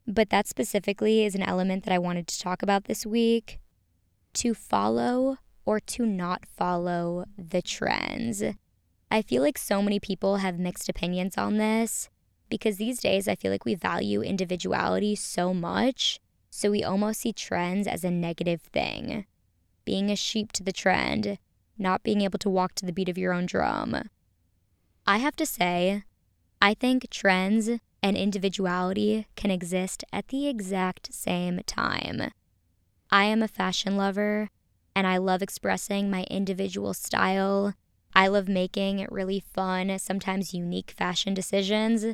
But 0.07 0.31
that 0.31 0.49
specifically 0.49 1.25
is 1.25 1.35
an 1.35 1.43
element 1.43 1.85
that 1.85 1.95
I 1.95 1.99
wanted 1.99 2.27
to 2.29 2.41
talk 2.41 2.63
about 2.63 2.85
this 2.85 3.05
week 3.05 3.61
to 4.35 4.55
follow 4.55 5.39
or 5.67 5.81
to 5.81 6.07
not 6.07 6.47
follow 6.47 7.25
the 7.39 7.63
trends. 7.63 8.43
I 9.11 9.23
feel 9.23 9.43
like 9.43 9.59
so 9.59 9.83
many 9.83 10.01
people 10.01 10.39
have 10.39 10.59
mixed 10.59 10.89
opinions 10.89 11.39
on 11.39 11.59
this 11.59 12.09
because 12.49 12.77
these 12.77 13.01
days 13.01 13.29
I 13.29 13.35
feel 13.35 13.51
like 13.51 13.65
we 13.65 13.75
value 13.75 14.23
individuality 14.23 15.15
so 15.15 15.55
much, 15.55 16.21
so 16.51 16.71
we 16.71 16.83
almost 16.83 17.21
see 17.21 17.33
trends 17.33 17.87
as 17.87 18.03
a 18.05 18.11
negative 18.11 18.61
thing 18.61 19.27
being 19.85 20.11
a 20.11 20.17
sheep 20.17 20.53
to 20.53 20.63
the 20.63 20.73
trend, 20.73 21.39
not 21.79 22.03
being 22.03 22.21
able 22.21 22.39
to 22.39 22.51
walk 22.51 22.75
to 22.77 22.87
the 22.87 22.93
beat 22.93 23.09
of 23.09 23.19
your 23.19 23.33
own 23.33 23.47
drum. 23.47 24.09
I 25.07 25.19
have 25.19 25.37
to 25.37 25.47
say, 25.47 26.05
I 26.61 26.75
think 26.75 27.11
trends 27.11 27.69
and 28.03 28.17
individuality 28.17 29.27
can 29.37 29.51
exist 29.51 30.05
at 30.13 30.29
the 30.29 30.47
exact 30.47 31.13
same 31.13 31.61
time. 31.67 32.31
I 33.11 33.25
am 33.25 33.43
a 33.43 33.49
fashion 33.49 33.97
lover 33.97 34.51
and 34.95 35.07
I 35.07 35.19
love 35.19 35.43
expressing 35.43 36.11
my 36.11 36.25
individual 36.25 36.95
style. 36.95 37.75
I 38.15 38.29
love 38.29 38.49
making 38.49 39.07
really 39.11 39.41
fun, 39.41 39.99
sometimes 39.99 40.55
unique 40.55 40.93
fashion 40.97 41.35
decisions, 41.35 42.05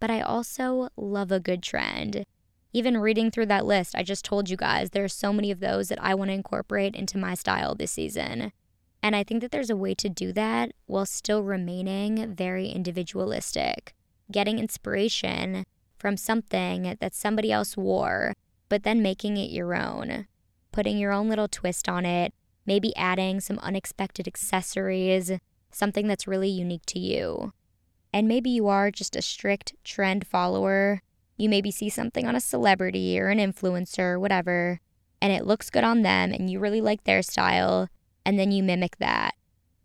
but 0.00 0.10
I 0.10 0.20
also 0.20 0.88
love 0.96 1.30
a 1.30 1.40
good 1.40 1.62
trend 1.62 2.24
even 2.74 2.98
reading 2.98 3.30
through 3.30 3.46
that 3.46 3.64
list, 3.64 3.94
I 3.94 4.02
just 4.02 4.24
told 4.24 4.50
you 4.50 4.56
guys 4.56 4.90
there 4.90 5.04
are 5.04 5.08
so 5.08 5.32
many 5.32 5.52
of 5.52 5.60
those 5.60 5.88
that 5.88 6.02
I 6.02 6.12
want 6.16 6.30
to 6.30 6.34
incorporate 6.34 6.96
into 6.96 7.16
my 7.16 7.34
style 7.34 7.76
this 7.76 7.92
season. 7.92 8.52
And 9.00 9.14
I 9.14 9.22
think 9.22 9.42
that 9.42 9.52
there's 9.52 9.70
a 9.70 9.76
way 9.76 9.94
to 9.94 10.08
do 10.08 10.32
that 10.32 10.72
while 10.86 11.06
still 11.06 11.44
remaining 11.44 12.34
very 12.34 12.66
individualistic, 12.66 13.94
getting 14.32 14.58
inspiration 14.58 15.64
from 15.98 16.16
something 16.16 16.96
that 16.98 17.14
somebody 17.14 17.52
else 17.52 17.76
wore, 17.76 18.34
but 18.68 18.82
then 18.82 19.00
making 19.00 19.36
it 19.36 19.50
your 19.50 19.72
own, 19.72 20.26
putting 20.72 20.98
your 20.98 21.12
own 21.12 21.28
little 21.28 21.46
twist 21.46 21.88
on 21.88 22.04
it, 22.04 22.34
maybe 22.66 22.96
adding 22.96 23.38
some 23.38 23.60
unexpected 23.60 24.26
accessories, 24.26 25.30
something 25.70 26.08
that's 26.08 26.26
really 26.26 26.48
unique 26.48 26.86
to 26.86 26.98
you. 26.98 27.52
And 28.12 28.26
maybe 28.26 28.50
you 28.50 28.66
are 28.66 28.90
just 28.90 29.14
a 29.14 29.22
strict 29.22 29.74
trend 29.84 30.26
follower 30.26 31.02
you 31.36 31.48
maybe 31.48 31.70
see 31.70 31.88
something 31.88 32.26
on 32.26 32.36
a 32.36 32.40
celebrity 32.40 33.18
or 33.18 33.28
an 33.28 33.38
influencer, 33.38 34.14
or 34.14 34.20
whatever, 34.20 34.80
and 35.20 35.32
it 35.32 35.46
looks 35.46 35.70
good 35.70 35.84
on 35.84 36.02
them 36.02 36.32
and 36.32 36.50
you 36.50 36.60
really 36.60 36.80
like 36.80 37.04
their 37.04 37.22
style, 37.22 37.88
and 38.24 38.38
then 38.38 38.52
you 38.52 38.62
mimic 38.62 38.96
that. 38.98 39.34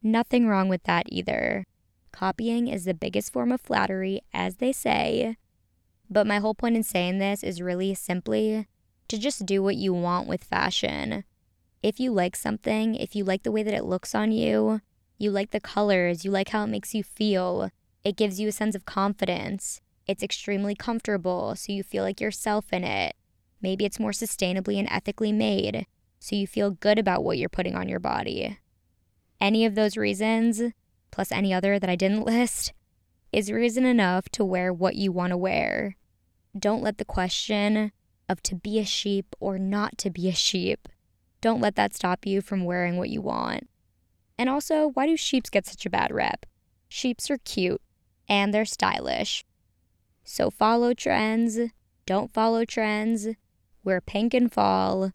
Nothing 0.02 0.48
wrong 0.48 0.70
with 0.70 0.84
that 0.84 1.06
either. 1.10 1.66
Copying 2.12 2.68
is 2.68 2.86
the 2.86 2.94
biggest 2.94 3.34
form 3.34 3.52
of 3.52 3.62
flattery, 3.62 4.22
as 4.34 4.58
they 4.58 4.72
say. 4.72 5.38
But 6.10 6.28
my 6.28 6.40
whole 6.40 6.56
point 6.56 6.76
in 6.76 6.84
saying 6.84 7.20
this 7.20 7.44
is 7.44 7.62
really 7.62 7.94
simply 7.94 8.68
to 9.08 9.18
just 9.18 9.46
do 9.46 9.62
what 9.62 9.76
you 9.76 9.94
want 9.94 10.28
with 10.28 10.44
fashion. 10.44 11.24
If 11.82 12.00
you 12.00 12.12
like 12.12 12.36
something, 12.36 12.96
if 12.96 13.16
you 13.16 13.24
like 13.24 13.44
the 13.44 13.52
way 13.52 13.64
that 13.64 13.74
it 13.74 13.86
looks 13.86 14.14
on 14.16 14.32
you, 14.32 14.82
you 15.18 15.32
like 15.32 15.52
the 15.52 15.60
colors, 15.60 16.26
you 16.26 16.32
like 16.32 16.50
how 16.50 16.64
it 16.64 16.68
makes 16.68 16.94
you 16.94 17.04
feel, 17.04 17.70
it 18.04 18.18
gives 18.18 18.40
you 18.40 18.48
a 18.48 18.54
sense 18.54 18.76
of 18.76 18.86
confidence. 18.86 19.82
It's 20.10 20.24
extremely 20.24 20.74
comfortable, 20.74 21.56
so 21.56 21.72
you 21.72 21.84
feel 21.84 22.04
like 22.04 22.20
yourself 22.20 22.74
in 22.74 22.84
it. 22.84 23.16
Maybe 23.62 23.86
it's 23.86 24.00
more 24.00 24.10
sustainably 24.10 24.80
and 24.80 24.88
ethically 24.90 25.32
made, 25.32 25.86
so 26.18 26.36
you 26.36 26.48
feel 26.48 26.72
good 26.72 26.98
about 26.98 27.24
what 27.24 27.38
you're 27.38 27.48
putting 27.48 27.76
on 27.76 27.88
your 27.88 28.00
body. 28.00 28.58
Any 29.40 29.68
of 29.68 29.76
those 29.76 29.98
reasons, 29.98 30.64
plus 31.12 31.32
any 31.32 31.54
other 31.54 31.78
that 31.78 31.92
I 31.92 31.96
didn't 31.96 32.24
list, 32.26 32.74
is 33.32 33.52
reason 33.52 33.86
enough 33.86 34.30
to 34.30 34.44
wear 34.44 34.74
what 34.74 34.96
you 34.96 35.12
want 35.12 35.30
to 35.30 35.38
wear. 35.38 35.96
Don't 36.58 36.82
let 36.82 36.98
the 36.98 37.06
question 37.06 37.92
of 38.28 38.42
to 38.42 38.56
be 38.56 38.80
a 38.80 38.86
sheep 38.86 39.36
or 39.40 39.60
not 39.60 39.96
to 40.00 40.10
be 40.10 40.28
a 40.28 40.34
sheep, 40.34 40.90
don't 41.40 41.62
let 41.62 41.76
that 41.76 41.94
stop 41.94 42.26
you 42.26 42.42
from 42.42 42.66
wearing 42.66 42.98
what 42.98 43.12
you 43.12 43.22
want. 43.22 43.70
And 44.40 44.50
also, 44.50 44.88
why 44.88 45.06
do 45.06 45.16
sheeps 45.16 45.52
get 45.52 45.68
such 45.68 45.86
a 45.86 45.92
bad 45.92 46.12
rep? 46.12 46.48
Sheeps 46.88 47.30
are 47.30 47.38
cute 47.38 47.84
and 48.28 48.52
they're 48.52 48.66
stylish. 48.66 49.46
So 50.32 50.52
follow 50.52 50.94
trends, 50.94 51.58
don't 52.06 52.32
follow 52.32 52.64
trends, 52.64 53.30
wear 53.84 54.00
pink 54.00 54.36
and 54.36 54.54
fall, 54.54 55.12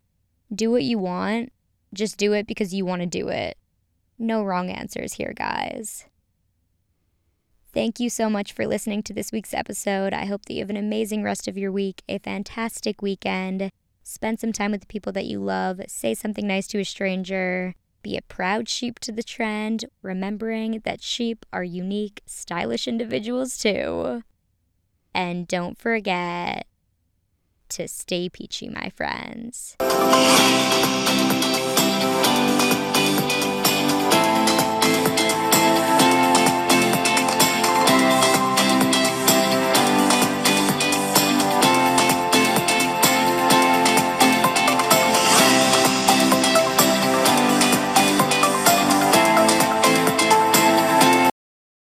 do 0.52 0.72
what 0.72 0.82
you 0.82 0.98
want, 0.98 1.52
just 1.92 2.18
do 2.18 2.32
it 2.32 2.48
because 2.48 2.74
you 2.74 2.84
want 2.84 3.00
to 3.02 3.06
do 3.06 3.28
it. 3.28 3.56
No 4.18 4.42
wrong 4.42 4.70
answers 4.70 5.12
here, 5.12 5.32
guys. 5.32 6.06
Thank 7.72 8.00
you 8.00 8.10
so 8.10 8.28
much 8.28 8.52
for 8.52 8.66
listening 8.66 9.04
to 9.04 9.14
this 9.14 9.30
week's 9.30 9.54
episode. 9.54 10.12
I 10.12 10.24
hope 10.24 10.46
that 10.46 10.54
you 10.54 10.62
have 10.62 10.70
an 10.70 10.76
amazing 10.76 11.22
rest 11.22 11.46
of 11.46 11.56
your 11.56 11.70
week, 11.70 12.02
a 12.08 12.18
fantastic 12.18 13.00
weekend. 13.00 13.70
Spend 14.02 14.40
some 14.40 14.52
time 14.52 14.72
with 14.72 14.80
the 14.80 14.88
people 14.88 15.12
that 15.12 15.26
you 15.26 15.38
love. 15.38 15.80
Say 15.86 16.14
something 16.14 16.48
nice 16.48 16.66
to 16.66 16.80
a 16.80 16.84
stranger. 16.84 17.76
Be 18.02 18.16
a 18.16 18.22
proud 18.22 18.68
sheep 18.68 18.98
to 18.98 19.12
the 19.12 19.22
trend, 19.22 19.84
remembering 20.02 20.80
that 20.84 21.04
sheep 21.04 21.46
are 21.52 21.62
unique, 21.62 22.20
stylish 22.26 22.88
individuals 22.88 23.56
too. 23.56 24.24
And 25.14 25.46
don't 25.46 25.78
forget 25.78 26.66
to 27.70 27.88
stay 27.88 28.28
peachy, 28.28 28.68
my 28.68 28.90
friends. 28.90 29.76